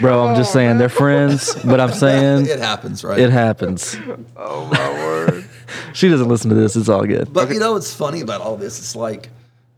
[0.00, 3.18] Bro, I'm just saying they're friends, but I'm saying it happens, right?
[3.18, 3.96] it happens.
[4.36, 5.44] Oh my word.
[5.92, 6.76] She doesn't listen to this.
[6.76, 7.32] It's all good.
[7.32, 8.78] But you know what's funny about all this?
[8.78, 9.28] It's like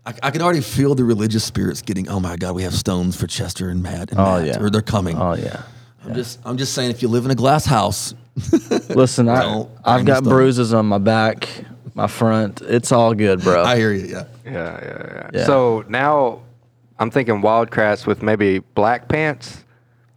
[0.07, 2.09] I, I can already feel the religious spirits getting.
[2.09, 4.61] Oh my God, we have stones for Chester and Matt, and Oh, Matt, yeah.
[4.61, 5.17] or they're coming.
[5.19, 5.63] Oh yeah.
[6.05, 8.15] I'm just I'm just saying, if you live in a glass house,
[8.91, 11.49] Listen, I, Don't I've got bruises on my back,
[11.95, 12.61] my front.
[12.63, 13.63] It's all good, bro.
[13.63, 14.07] I hear you.
[14.07, 14.25] Yeah.
[14.45, 15.47] Yeah, yeah, yeah, Yeah.
[15.47, 16.43] So now
[16.99, 19.65] I'm thinking Wild Kratts with maybe black pants.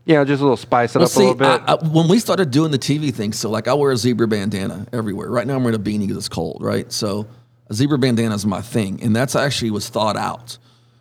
[0.05, 1.47] You know, just a little spice it Well, up a see, little bit.
[1.47, 4.27] I, I, when we started doing the TV thing, so like I wear a zebra
[4.27, 5.29] bandana everywhere.
[5.29, 6.91] Right now, I'm wearing a beanie because it's cold, right?
[6.91, 7.27] So
[7.69, 10.57] a zebra bandana is my thing, and that's actually was thought out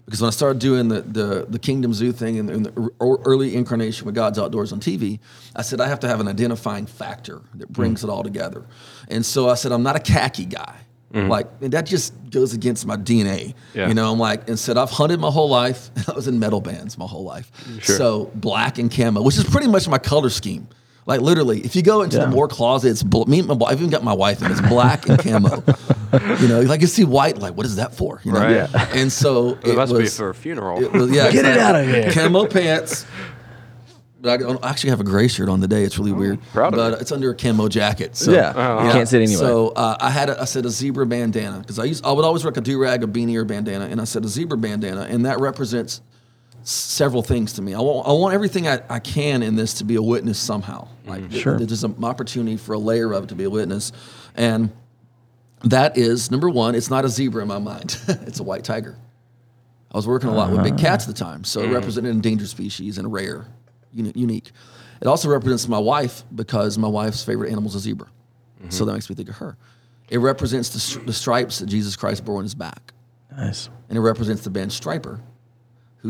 [0.06, 3.54] because when I started doing the the, the Kingdom Zoo thing and, the ear- early
[3.54, 5.18] incarnation with God's Outdoors on TV,
[5.54, 8.04] I said I have to have an identifying factor that brings mm.
[8.04, 8.64] it all together,
[9.08, 10.76] and so I said I'm not a khaki guy.
[11.12, 11.28] Mm-hmm.
[11.28, 13.54] Like and that just goes against my DNA.
[13.74, 13.88] Yeah.
[13.88, 15.90] You know, I'm like, and said I've hunted my whole life.
[16.08, 17.50] I was in metal bands my whole life.
[17.80, 17.96] Sure.
[17.96, 20.68] So black and camo, which is pretty much my color scheme.
[21.07, 22.24] Like literally, if you go into Yeah.
[22.24, 23.38] the more closet, it's bl- me.
[23.38, 24.50] And my, wi- I've even got my wife in.
[24.50, 25.62] It's black and camo.
[26.40, 28.20] you know, like you see white, like what is that for?
[28.24, 28.40] You know?
[28.40, 28.57] Right.
[28.70, 28.88] Yeah.
[28.94, 30.82] And so it, it must was, be for a funeral.
[30.82, 31.62] it was- yeah, Get it exactly.
[31.62, 32.12] out of here.
[32.12, 33.07] Camo pants.
[34.20, 35.84] But I I actually have a gray shirt on today.
[35.84, 36.38] It's really weird.
[36.42, 36.96] Oh, proud of but you.
[36.98, 38.16] it's under a camo jacket.
[38.16, 38.84] So, Yeah.
[38.86, 39.36] You can't see it anyway.
[39.38, 42.24] So uh, I had a, I said a zebra bandana because I used I would
[42.24, 44.57] always rock a do rag, a beanie, or a bandana, and I said a zebra
[44.59, 46.00] bandana, and that represents s-
[46.66, 47.74] several things to me.
[47.74, 50.88] I want I want everything I, I can in this to be a witness somehow.
[50.88, 51.08] Mm-hmm.
[51.08, 51.58] Like th- Sure.
[51.58, 53.92] there's an opportunity for a layer of it to be a witness,
[54.34, 54.72] and
[55.62, 56.74] that is number one.
[56.74, 57.98] It's not a zebra in my mind.
[58.08, 58.96] it's a white tiger.
[59.92, 60.78] I was working a lot with big ah.
[60.78, 61.74] cats at the time, so it mm.
[61.74, 63.46] represented an endangered species and rare,
[63.92, 64.50] uni- unique.
[65.00, 68.70] It also represents my wife because my wife's favorite animal is a zebra, mm-hmm.
[68.70, 69.56] so that makes me think of her.
[70.08, 72.92] It represents the, the stripes that Jesus Christ bore on his back,
[73.36, 73.70] Nice.
[73.88, 75.20] and it represents the band Stryper,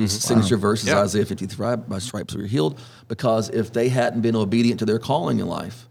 [0.00, 1.00] whose signature verse is Yeah.
[1.00, 2.78] Isaiah 53, by stripes we are healed.
[3.08, 5.88] Because if they hadn't been obedient to their calling in life,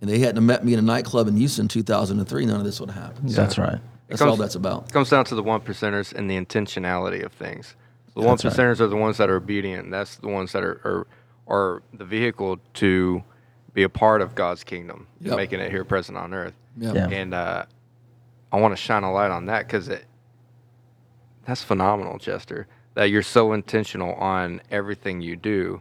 [0.00, 2.80] and they hadn't met me in a nightclub in Houston in 2003, none of this
[2.80, 3.30] would have happened.
[3.30, 3.36] Yeah.
[3.36, 3.78] That's right.
[4.08, 4.88] That's comes- all that's about.
[4.88, 7.76] It comes down to the one percenters and the intentionality of things.
[8.14, 8.52] The one That's right.
[8.52, 9.90] percenters are the ones that are obedient.
[9.90, 11.06] That's the ones that are are,
[11.48, 13.22] are the vehicle to
[13.72, 15.36] be a part of God's kingdom, Yep.
[15.36, 16.52] making it here present on earth.
[16.76, 16.92] Yeah.
[16.92, 17.08] Yeah.
[17.08, 17.64] And uh,
[18.52, 20.04] I want to shine a light on that because it
[21.46, 22.66] that's phenomenal, Chester.
[22.94, 25.80] That you're so intentional on everything you do.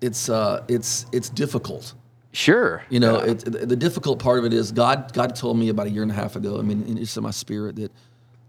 [0.00, 1.94] It's uh, it's it's difficult.
[2.34, 3.32] Sure, You know, Yeah.
[3.32, 5.12] it, the the difficult part of it is God.
[5.12, 6.58] God told me about a year and a half ago.
[6.58, 7.92] I mean, it's in my spirit that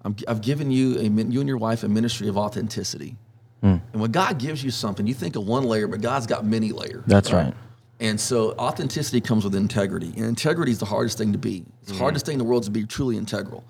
[0.05, 3.17] I'm, I've given you a you and your wife a ministry of authenticity.
[3.61, 6.73] And when God gives you something, you think of one layer, but God's got many
[6.73, 7.05] layers.
[7.07, 7.53] That's right.
[8.01, 10.11] And so authenticity comes with integrity.
[10.17, 11.63] And integrity is the hardest thing to be.
[11.81, 13.63] It's the hardest thing in the world to be truly integral.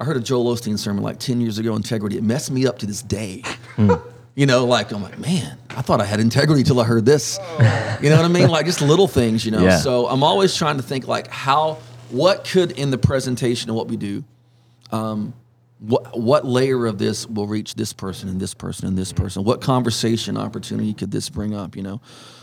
[0.00, 2.16] I heard a Joel Osteen sermon like 10 years ago, integrity.
[2.16, 3.44] It messed me up to this day.
[4.34, 7.38] You know, like, I'm like, man, I thought I had integrity till I heard this.
[8.00, 8.48] You know what I mean?
[8.48, 9.62] Like, just little things, you know?
[9.62, 9.76] Yeah.
[9.76, 11.74] So I'm always trying to think, like, how,
[12.08, 14.24] what could in the presentation of what we do,
[14.92, 15.34] um,
[15.80, 19.44] what, what layer of this will reach this person and this person and this person?
[19.44, 22.00] What conversation opportunity could this bring up, you know?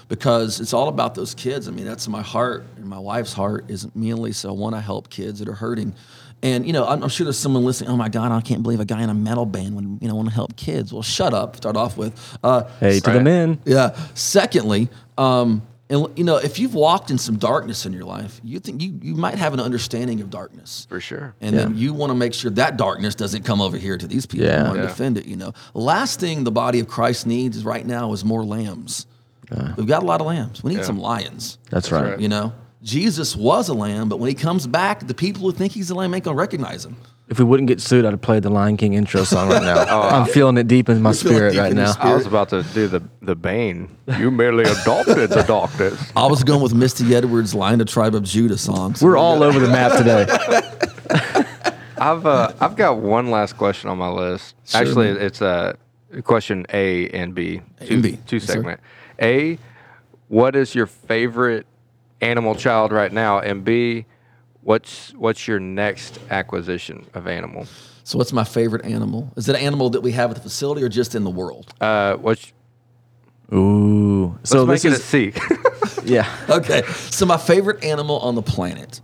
[0.09, 1.67] Because it's all about those kids.
[1.67, 4.75] I mean, that's my heart and my wife's heart is me and Lisa I want
[4.75, 5.95] to help kids that are hurting.
[6.43, 8.79] And, you know, I'm, I'm sure there's someone listening, oh my God, I can't believe
[8.79, 10.93] a guy in a metal band would, you know, want to help kids.
[10.93, 12.13] Well, shut up, start off with.
[12.43, 13.59] Uh, Hey, to the men.
[13.65, 13.97] yeah.
[14.13, 18.59] Secondly, um, and you know, if you've walked in some darkness in your life, you
[18.59, 20.85] think you you might have an understanding of darkness.
[20.89, 21.33] for sure.
[21.39, 24.25] And then you want to make sure that darkness doesn't come over here to these
[24.25, 24.47] people.
[24.47, 24.57] Yeah.
[24.59, 24.87] You want to Yeah.
[24.89, 25.53] defend it, you know.
[25.73, 29.05] Last thing the body of Christ needs right now is more lambs.
[29.77, 30.61] We've got a lot of lambs.
[30.61, 30.83] We need Yeah.
[30.83, 31.57] some lions.
[31.69, 32.03] That's right.
[32.11, 32.19] right.
[32.19, 32.51] You know,
[32.83, 35.95] Jesus was a lamb, but when he comes back, the people who think he's a
[35.95, 36.95] lamb ain't gonna recognize him.
[37.29, 39.99] If we wouldn't get sued, I'd have played the Lion King intro song right now.
[40.09, 41.91] I'm feeling it deep in my spirit right now.
[41.91, 42.13] spirit.
[42.13, 43.89] I was about to do the the Bane.
[44.17, 45.99] You merely adopted the darkness.
[46.15, 48.95] I was going with Misty Edwards' "Lion of Tribe of Judah" song.
[48.95, 50.25] So We're all over the map today.
[51.97, 54.55] I've uh, I've got one last question on my list.
[54.65, 55.21] Sure, Actually, man.
[55.21, 55.75] it's a
[56.23, 57.61] question A and B.
[57.85, 58.19] Two, and B.
[58.27, 58.79] Two Yes, segment.
[59.21, 59.57] A,
[60.27, 61.65] what is your favorite
[62.21, 63.39] animal child right now?
[63.39, 64.05] And B,
[64.61, 67.67] what's what's your next acquisition of animal?
[68.03, 69.31] So, what's my favorite animal?
[69.35, 71.73] Is it an animal that we have at the facility or just in the world?
[71.81, 72.53] Uh, what's
[73.53, 74.27] Ooh.
[74.37, 75.33] let's So make this it is a C.
[76.13, 76.29] yeah.
[76.49, 79.01] Okay, so my favorite animal on the planet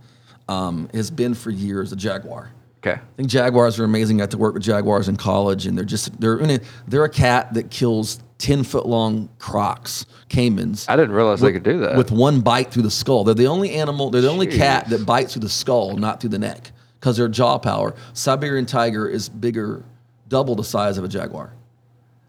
[0.48, 2.50] um, has been for years a jaguar.
[2.78, 2.92] okay.
[3.00, 4.20] I think jaguars are amazing.
[4.20, 7.04] I got to work with jaguars in college, and they're just they're I mean, they're
[7.04, 10.84] a cat that kills ten foot long crocs, caimans.
[10.86, 11.96] I didn't realize they could do that.
[11.96, 13.24] with one bite through the skull.
[13.24, 14.10] They're the only animal.
[14.10, 17.28] They're the only cat that bites through the skull, not through the neck, because their
[17.28, 17.94] jaw power.
[18.12, 19.82] Siberian tiger is bigger,
[20.28, 21.54] double the size of a jaguar.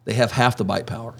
[0.05, 1.15] They have half the bite power,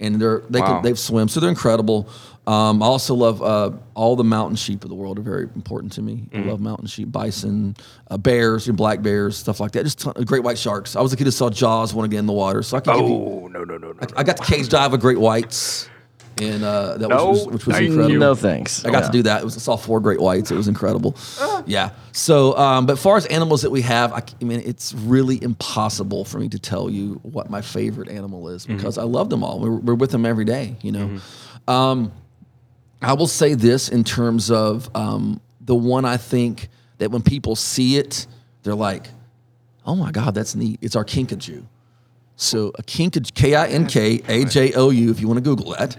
[0.00, 0.66] and they're they Wow.
[0.74, 2.08] can they've swim, so they're incredible.
[2.46, 5.92] Um, I also love uh, all the mountain sheep of the world are very important
[5.92, 6.24] to me.
[6.32, 6.48] Mm-hmm.
[6.48, 7.76] I love mountain sheep, bison,
[8.10, 9.84] uh, bears, and black bears, stuff like that.
[9.84, 10.96] Just ton- great white sharks.
[10.96, 12.80] I was a kid who saw Jaws want to get in the water, so I
[12.80, 13.14] can give you.
[13.14, 13.98] Oh no no no no.
[14.16, 15.88] I got to cage dive with great whites,
[16.40, 18.12] and uh, that No, was, which was thank incredible.
[18.12, 18.18] you.
[18.18, 18.84] No thanks.
[18.84, 19.06] I got Yeah.
[19.06, 19.42] to do that.
[19.42, 20.50] It was, I saw four great whites.
[20.50, 21.16] It was incredible.
[21.66, 21.90] Yeah.
[22.12, 26.24] So, um, but as far as animals that we have, I mean, it's really impossible
[26.24, 29.60] for me to tell you what my favorite animal is because I love them all.
[29.60, 31.18] We're, we're with them every day, you know.
[31.68, 32.12] Um,
[33.02, 36.68] I will say this in terms of um, the one I think
[36.98, 38.26] that when people see it,
[38.62, 39.08] they're like,
[39.86, 40.78] oh my God, that's neat.
[40.82, 41.64] It's our kinkajou.
[42.42, 45.42] So a kinkajou, K I N K A J O U, if you want to
[45.42, 45.94] Google that,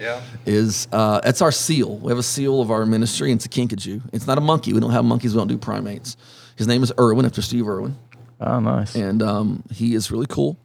[0.48, 0.98] is Yeah.
[1.00, 1.98] uh, that's our seal.
[1.98, 4.02] We have a seal of our ministry, and it's a kinkajou.
[4.12, 4.74] It's not a monkey.
[4.74, 5.34] We don't have monkeys.
[5.36, 6.18] We don't do primates.
[6.56, 7.96] His name is Irwin, after Steve Irwin,
[8.40, 8.96] Oh, nice.
[8.96, 10.58] and um, he is really cool.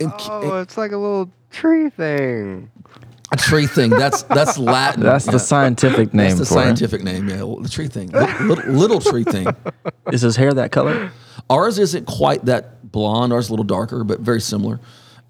[0.00, 2.68] And ki- Oh, it's like a little tree thing.
[3.30, 3.90] a tree thing.
[3.90, 5.04] That's that's Latin.
[5.04, 7.28] That's the scientific name That's the for scientific name.
[7.28, 8.08] Yeah, the tree thing.
[8.10, 9.46] Little, little, little tree thing.
[10.12, 11.12] Is his hair that color?
[11.50, 13.32] Ours isn't quite that blonde.
[13.32, 14.80] Ours is a little darker, but very similar.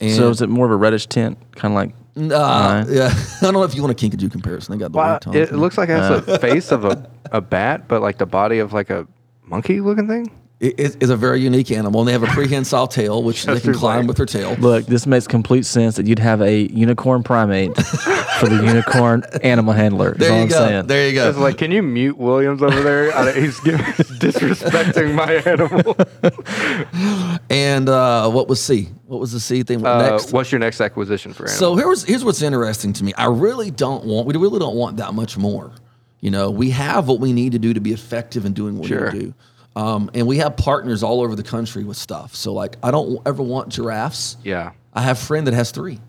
[0.00, 1.94] And So is it more of a reddish tint, kind of like?
[2.32, 3.08] uh, yeah,
[3.40, 4.72] I don't know if you want a kinkajou comparison.
[4.76, 5.36] They got the Wow, white tones.
[5.36, 8.58] it looks like it has the face of a, a bat, but like the body
[8.58, 9.06] of like a
[9.44, 10.30] monkey looking thing.
[10.60, 13.60] It is is a very unique animal, and they have a prehensile tail, which they
[13.60, 14.56] can climb with their tail.
[14.56, 19.72] Look, this makes complete sense that you'd have a unicorn primate for the unicorn animal
[19.72, 20.14] handler.
[20.14, 20.82] There you I'm go.
[20.82, 21.28] There you go.
[21.28, 23.16] It's like, can you mute Williams over there?
[23.16, 23.84] I- He's giving,
[24.18, 25.96] disrespecting my animal.
[27.50, 28.88] And uh, what was C?
[29.06, 29.80] What was the C thing?
[29.80, 30.32] What Uh, next?
[30.32, 31.58] what's your next acquisition for animal?
[31.58, 33.14] So here's here's what's interesting to me.
[33.14, 34.26] I really don't want.
[34.26, 35.72] We really don't want that much more.
[36.20, 38.88] You know, we have what we need to do to be effective in doing what
[38.88, 39.10] Sure.
[39.12, 39.34] we do.
[39.78, 42.34] Um, and we have partners all over the country with stuff.
[42.34, 44.36] So like, I don't ever want giraffes.
[44.42, 44.72] yeah.
[44.92, 46.00] I have a friend that has three.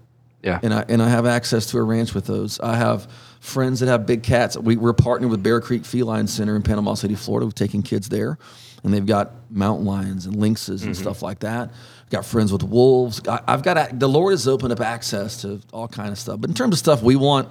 [0.41, 0.59] Yeah.
[0.63, 2.59] And I and I have access to a ranch with those.
[2.61, 3.07] I have
[3.39, 4.57] friends that have big cats.
[4.57, 7.45] We, we're partnered with Bear Creek Feline Center in Panama City, Florida.
[7.45, 8.39] We've taken kids there,
[8.83, 11.71] and they've got mountain lions and lynxes and stuff like that.
[12.09, 13.21] Got friends with wolves.
[13.27, 16.39] I, I've got the Lord has opened up access to all kind of stuff.
[16.41, 17.49] But in terms of stuff we want,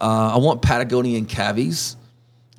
[0.00, 1.96] uh, I want Patagonian cavies,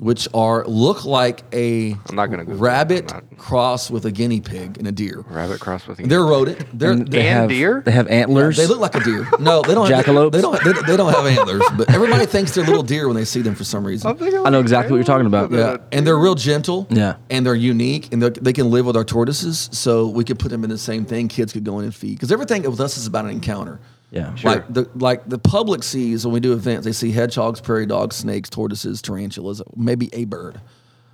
[0.01, 2.67] which are look like a I'm not gonna Google it.
[2.67, 5.23] rabbit I'm not- cross with a guinea pig and a deer.
[5.29, 6.09] Rabbit cross with a guinea.
[6.09, 6.65] They're rodent.
[6.77, 7.81] They're, And they they're have deer?
[7.85, 8.57] They have antlers.
[8.57, 9.27] they look like a deer.
[9.39, 9.89] No, they don't.
[9.89, 10.31] Have, Jackalopes?
[10.31, 10.63] They don't.
[10.63, 13.41] They, don't- they don't have antlers, but everybody thinks they're little deer when they see
[13.41, 14.17] them for some reason.
[14.43, 15.51] I know exactly what you're talking about.
[15.51, 16.87] Yeah, and they're real gentle.
[16.89, 17.17] Yeah.
[17.29, 19.69] and they're unique, and they're, they can live with our tortoises.
[19.71, 21.27] So we could put them in the same thing.
[21.27, 23.79] Kids could go in and feed because everything with us is about an encounter.
[24.11, 24.35] Yeah.
[24.43, 28.17] Like the like the public sees when we do events, they see hedgehogs, prairie dogs,
[28.17, 30.59] snakes, tortoises, tarantulas, maybe a bird.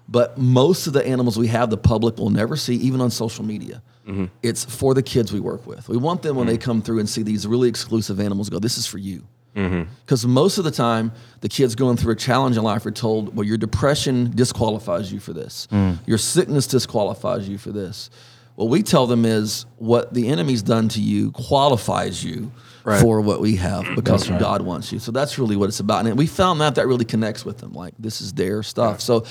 [0.09, 3.43] But most of the animals we have, the public will never see, even on social
[3.43, 3.83] media.
[4.07, 4.25] Mm-hmm.
[4.41, 5.89] It's for the kids we work with.
[5.89, 6.63] We want them when they mm-hmm.
[6.63, 8.49] come through and see these really exclusive animals.
[8.49, 9.27] Go, this is for you.
[9.55, 9.89] Mm-hmm.
[10.05, 13.35] Because most of the time, the kids going through a challenge in life are told,
[13.35, 15.67] well, your depression disqualifies you for this.
[15.71, 15.97] Mm.
[16.05, 18.09] Your sickness disqualifies you for this.
[18.55, 22.51] What we tell them is what the enemy's done to you qualifies you
[22.87, 23.01] Right.
[23.01, 24.99] for what we have because God wants you.
[24.99, 26.05] So that's really what it's about.
[26.05, 27.73] And we found that that really connects with them.
[27.73, 29.01] Like this is their stuff.
[29.01, 29.25] So,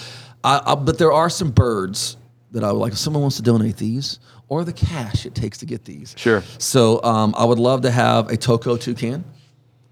[0.45, 2.19] I, I, but there are some birds
[2.53, 2.93] that I would like.
[2.93, 6.15] If someone wants to donate these or the cash it takes to get these.
[6.19, 6.43] Sure.
[6.59, 9.25] So um, I would love to have a Toco toucan,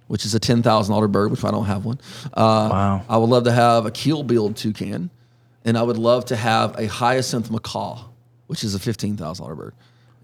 [0.08, 1.98] which is a ten thousand dollar bird, which I don't have one.
[2.34, 3.02] Uh, Wow.
[3.08, 5.08] I would love to have a keel-billed toucan,
[5.64, 8.04] and I would love to have a hyacinth macaw,
[8.46, 9.74] which is a fifteen thousand dollar bird.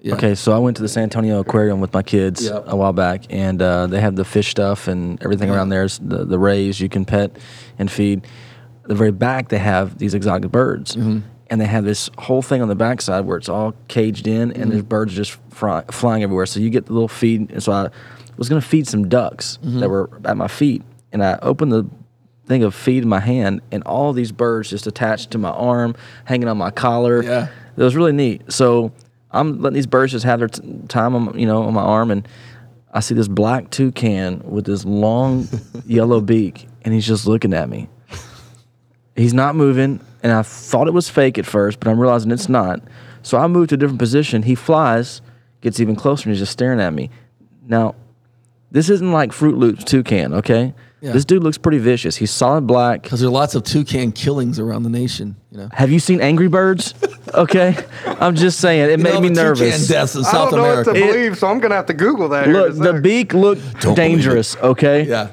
[0.03, 0.15] Yeah.
[0.15, 2.65] Okay, so I went to the San Antonio Aquarium with my kids Yep.
[2.69, 5.85] a while back, and uh, they have the fish stuff and everything around there.
[5.85, 7.37] is The, the rays you can pet
[7.79, 8.27] and feed.
[8.85, 11.19] The very back, they have these exotic birds, Mm-hmm.
[11.49, 14.63] and they have this whole thing on the backside where it's all caged in, Mm-hmm.
[14.63, 16.47] and there's birds just fry, flying everywhere.
[16.47, 17.51] So you get the little feed.
[17.53, 17.91] And so I
[18.39, 19.81] was going to feed some ducks Mm-hmm.
[19.81, 20.83] that were at my feet,
[21.13, 21.85] and I opened the
[22.47, 25.95] thing of feed in my hand, and all these birds just attached to my arm,
[26.25, 27.23] hanging on my collar.
[27.23, 27.49] Yeah.
[27.77, 28.51] It was really neat.
[28.51, 28.93] So
[29.33, 32.11] I'm letting these birds just have their t- time on, you know, on my arm,
[32.11, 32.27] and
[32.93, 35.49] I see this black toucan with this long
[35.87, 37.89] yellow beak, and he's just looking at me.
[39.17, 42.49] He's not moving, and I thought it was fake at first, but I'm realizing it's
[42.49, 42.81] not.
[43.23, 44.43] So I move to a different position.
[44.43, 45.21] He flies,
[45.61, 47.11] gets even closer, and he's just staring at me.
[47.67, 47.95] Now,
[48.71, 50.75] this isn't like Fruit Loops toucan, okay?
[51.01, 51.13] Yeah.
[51.13, 52.17] This dude looks pretty vicious.
[52.17, 53.03] He's solid black.
[53.03, 55.37] Because there are lots of toucan killings around the nation.
[55.51, 55.69] You know.
[55.73, 56.95] Have you seen Angry Birds?
[57.35, 57.77] Okay,
[58.07, 59.89] I'm just saying it You made know, me the toucan nervous.
[59.89, 60.91] deaths in I South don't know America.
[60.91, 62.49] what to believe, so I'm gonna have to Google that.
[62.49, 64.57] Look, a the beak looked Don't dangerous.
[64.57, 65.29] Okay, yeah.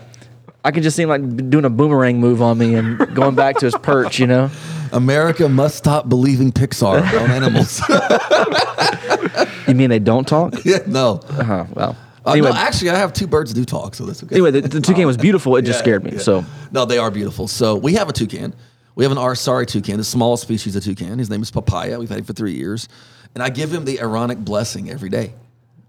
[0.65, 3.57] I can just see him like doing a boomerang move on me and going back
[3.59, 4.19] to his perch.
[4.19, 4.49] You know,
[4.91, 7.81] America must stop believing Pixar on animals.
[9.67, 10.53] you mean they don't talk?
[10.65, 11.21] yeah, no.
[11.29, 11.95] Uh-huh, well,
[12.25, 14.35] Uh, anyway, no, actually, I have two birds do talk, so that's okay.
[14.35, 15.55] anyway, the, the toucan was beautiful.
[15.55, 16.11] It just Yeah, scared me.
[16.13, 16.19] yeah.
[16.19, 17.47] So no, they are beautiful.
[17.47, 18.53] So we have a toucan.
[18.97, 21.19] We have an Aracari toucan, the smallest species of toucan.
[21.19, 21.99] His name is Papaya.
[21.99, 22.89] We've had him for three years,
[23.35, 25.35] and I give him the ironic blessing every day,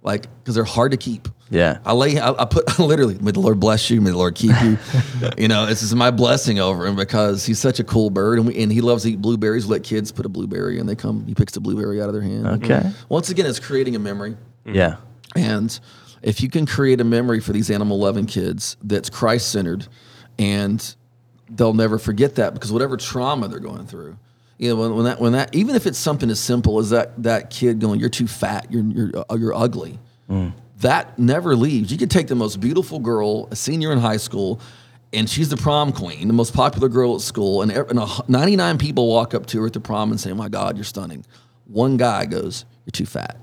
[0.02, 1.26] like because they're hard to keep.
[1.48, 1.78] Yeah.
[1.86, 2.18] I lay.
[2.18, 3.16] I, I put literally.
[3.18, 4.02] May the Lord bless you.
[4.02, 4.76] May the Lord keep you.
[5.38, 8.46] you know, this is my blessing over him because he's such a cool bird, and
[8.46, 9.66] we, and he loves to eat blueberries.
[9.66, 11.24] We let kids put a blueberry, and they come.
[11.26, 12.46] He picks the blueberry out of their hand.
[12.46, 12.74] Okay.
[12.74, 13.04] Mm-hmm.
[13.08, 14.36] Once again, it's creating a memory.
[14.66, 14.96] yeah,
[15.34, 15.80] And
[16.20, 19.88] if you can create a memory for these animal loving kids that's Christ centered,
[20.38, 20.94] and
[21.50, 24.16] they'll never forget that because whatever trauma they're going through,
[24.58, 27.22] you know, when, when that when that even if it's something as simple as that
[27.22, 29.98] that kid going, "You're too fat, you're you're uh, you're ugly,"
[30.80, 31.90] that never leaves.
[31.90, 34.60] You could take the most beautiful girl, a senior in high school.
[35.10, 37.62] And she's the prom queen, the most popular girl at school.
[37.62, 40.76] And, and 99 people walk up to her at the prom and say, My God,
[40.76, 41.24] you're stunning.
[41.64, 43.38] One guy goes, You're too fat.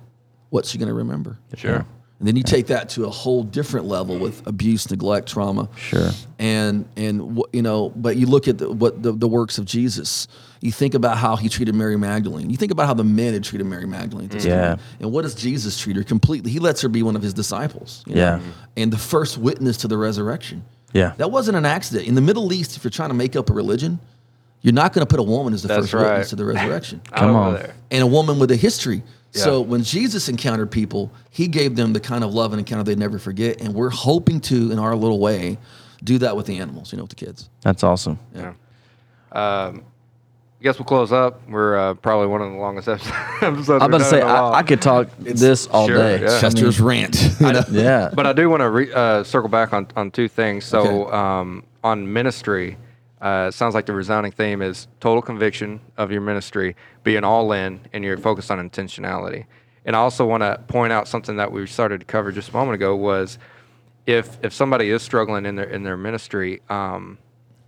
[0.51, 1.39] What's she going to remember?
[1.55, 1.85] Sure.
[2.19, 5.67] And then you take that to a whole different level with abuse, neglect, trauma.
[5.75, 6.11] Sure.
[6.39, 10.27] And and you know, but you look at the, what the, the works of Jesus.
[10.61, 12.49] You think about how he treated Mary Magdalene.
[12.49, 14.25] You think about how the men had treated Mary Magdalene.
[14.25, 14.61] At this Yeah.
[14.69, 14.79] time.
[15.01, 16.49] And what does Jesus treat her completely?
[16.51, 18.03] He lets her be one of his disciples.
[18.07, 18.39] you know, Yeah.
[18.77, 20.63] And the first witness to the resurrection.
[20.93, 22.07] yeah, That wasn't an accident.
[22.07, 23.99] In the Middle East, if you're trying to make up a religion,
[24.61, 26.03] you're not going to put a woman as the That's first right.
[26.09, 27.53] witness to the resurrection Come on.
[27.55, 27.75] there.
[27.91, 29.03] and a woman with a history.
[29.43, 32.97] So when Jesus encountered people, he gave them the kind of love and encounter they'd
[32.97, 33.59] never forget.
[33.61, 35.57] And we're hoping to, in our little way,
[36.03, 37.49] do that with the animals, you know, with the kids.
[37.61, 38.17] that's awesome.
[38.33, 38.53] Yeah.
[39.31, 39.83] Um,
[40.59, 41.47] I guess we'll close up.
[41.49, 43.13] We're uh, probably one of the longest episodes.
[43.41, 44.53] episodes I'm about to say in a while.
[44.53, 46.21] I, I could talk this all Sure, day.
[46.21, 46.27] yeah.
[46.29, 47.21] I mean, Chester's rant.
[47.39, 47.63] you know?
[47.71, 50.63] yeah, But I do want to re- uh, circle back on, on two things.
[50.65, 51.11] So Okay.
[51.17, 52.77] um, on ministry,
[53.21, 57.51] uh, it sounds like the resounding theme is total conviction of your ministry, being all
[57.53, 59.45] in, and you're focused on intentionality.
[59.85, 62.53] And I also want to point out something that we started to cover just a
[62.53, 63.37] moment ago was
[64.05, 67.17] if if somebody is struggling in their in their ministry, um,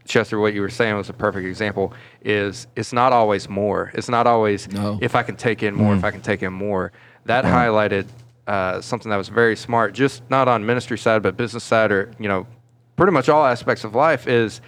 [0.05, 1.93] Chester, what you were saying was a perfect example.
[2.21, 3.91] Is it's not always more.
[3.93, 4.97] It's not always No.
[5.01, 6.91] if I can take in more, if I can take in more.
[7.25, 8.07] That highlighted
[8.47, 12.11] uh, something that was very smart, just not on ministry side, but business side, or
[12.19, 12.47] you know,
[12.95, 14.27] pretty much all aspects of life.
[14.27, 14.61] Is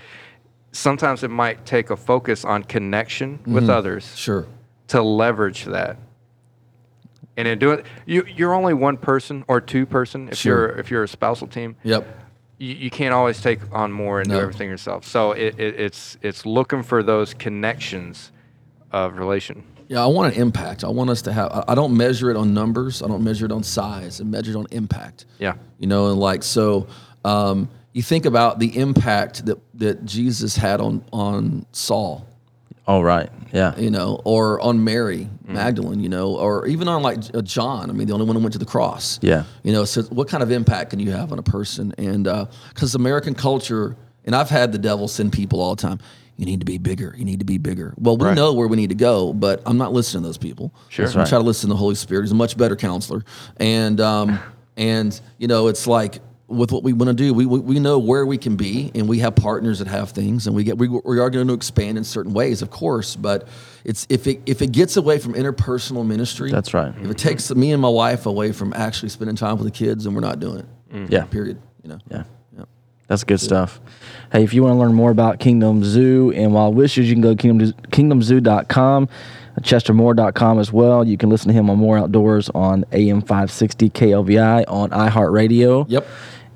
[0.71, 4.45] sometimes it might take a focus on connection with others Sure.
[4.87, 5.97] to leverage that.
[7.37, 10.69] And in doing you, you're only one person or two person if Sure.
[10.69, 12.05] you're if you're a spousal team Yep.
[12.57, 15.05] you, you can't always take on more and do everything yourself.
[15.05, 18.31] So it, it, it's it's looking for those connections
[18.91, 19.63] of relation.
[19.87, 20.83] Yeah, I want an impact.
[20.83, 21.51] I want us to have.
[21.51, 23.01] I- I don't measure it on numbers.
[23.01, 24.21] I don't measure it on size.
[24.21, 25.25] I measure it on impact.
[25.39, 25.53] Yeah.
[25.79, 26.85] You know, and like so,
[27.25, 32.25] um, you think about the impact that that Jesus had on on Saul.
[32.87, 33.29] Oh, right.
[33.53, 33.77] Yeah.
[33.77, 35.53] you know, or on Mary Mm.
[35.53, 37.89] Magdalene, you know, or even on like uh, John.
[37.89, 39.19] I mean, the only one who went to the cross.
[39.21, 39.43] Yeah.
[39.63, 41.93] You know, so what kind of impact can you have on a person?
[41.99, 42.23] And
[42.73, 45.99] because American culture, and I've had the devil send people all the time.
[46.35, 47.13] You need to be bigger.
[47.17, 47.93] You need to be bigger.
[47.97, 48.35] Well, we Right.
[48.35, 50.71] know where we need to go, but I'm not listening to those people.
[50.89, 51.05] Sure.
[51.07, 51.27] I'm right.
[51.27, 52.23] trying to listen to the Holy Spirit.
[52.23, 53.23] He's a much better counselor.
[53.57, 54.39] And um,
[54.77, 56.19] and you know, it's like
[56.49, 59.07] with what we want to do, we, we we know where we can be, and
[59.07, 61.97] we have partners that have things, and we get we, we are going to expand
[61.97, 63.15] in certain ways, of course.
[63.15, 63.47] But
[63.85, 66.93] it's if it if it gets away from interpersonal ministry, That's right.
[67.01, 70.03] If it takes me and my wife away from actually spending time with the kids,
[70.03, 70.65] then we're not doing it.
[70.91, 71.11] Mm.
[71.11, 71.25] Yeah.
[71.25, 71.61] Period.
[71.83, 71.99] You know.
[72.09, 72.23] Yeah.
[72.57, 72.65] Yeah.
[73.07, 73.79] That's good stuff.
[74.31, 77.21] Hey, if you want to learn more about Kingdom Zoo and Wild Wishes, you can
[77.21, 79.09] go to kingdom, kingdomzoo.com,
[79.61, 81.05] chestermoore.com as well.
[81.05, 85.85] You can listen to him on Moore Outdoors on AM 560 KLVI on iHeartRadio.
[85.89, 86.07] Yep.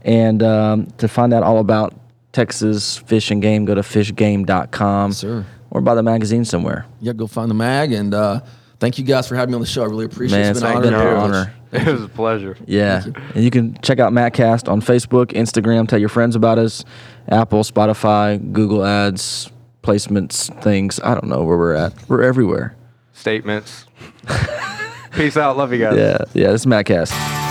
[0.04, 1.94] And um, to find out all about
[2.34, 5.46] Texas Fish and Game, go to fishgame.com Sir.
[5.72, 6.86] or buy the magazine somewhere.
[7.00, 7.14] Yeah.
[7.14, 8.42] Go find the mag, and uh,
[8.80, 9.84] thank you guys for having me on the show.
[9.84, 10.52] I really appreciate Man, it.
[10.52, 11.12] It's it's been been an honor.
[11.16, 11.54] an honor.
[11.74, 12.56] It was a pleasure.
[12.68, 13.04] Yeah.
[13.34, 16.86] And you can check out Mattcast on Facebook, Instagram, tell your friends about us,
[17.28, 19.52] Apple, Spotify, Google Ads,
[19.82, 21.00] placements, things.
[21.04, 21.94] I don't know where we're at.
[22.08, 22.76] We're everywhere.
[23.14, 23.88] Statements.
[25.14, 25.58] Peace out.
[25.58, 25.98] Love you guys.
[25.98, 26.18] Yeah.
[26.36, 26.52] Yeah.
[26.52, 27.43] This is Mattcast.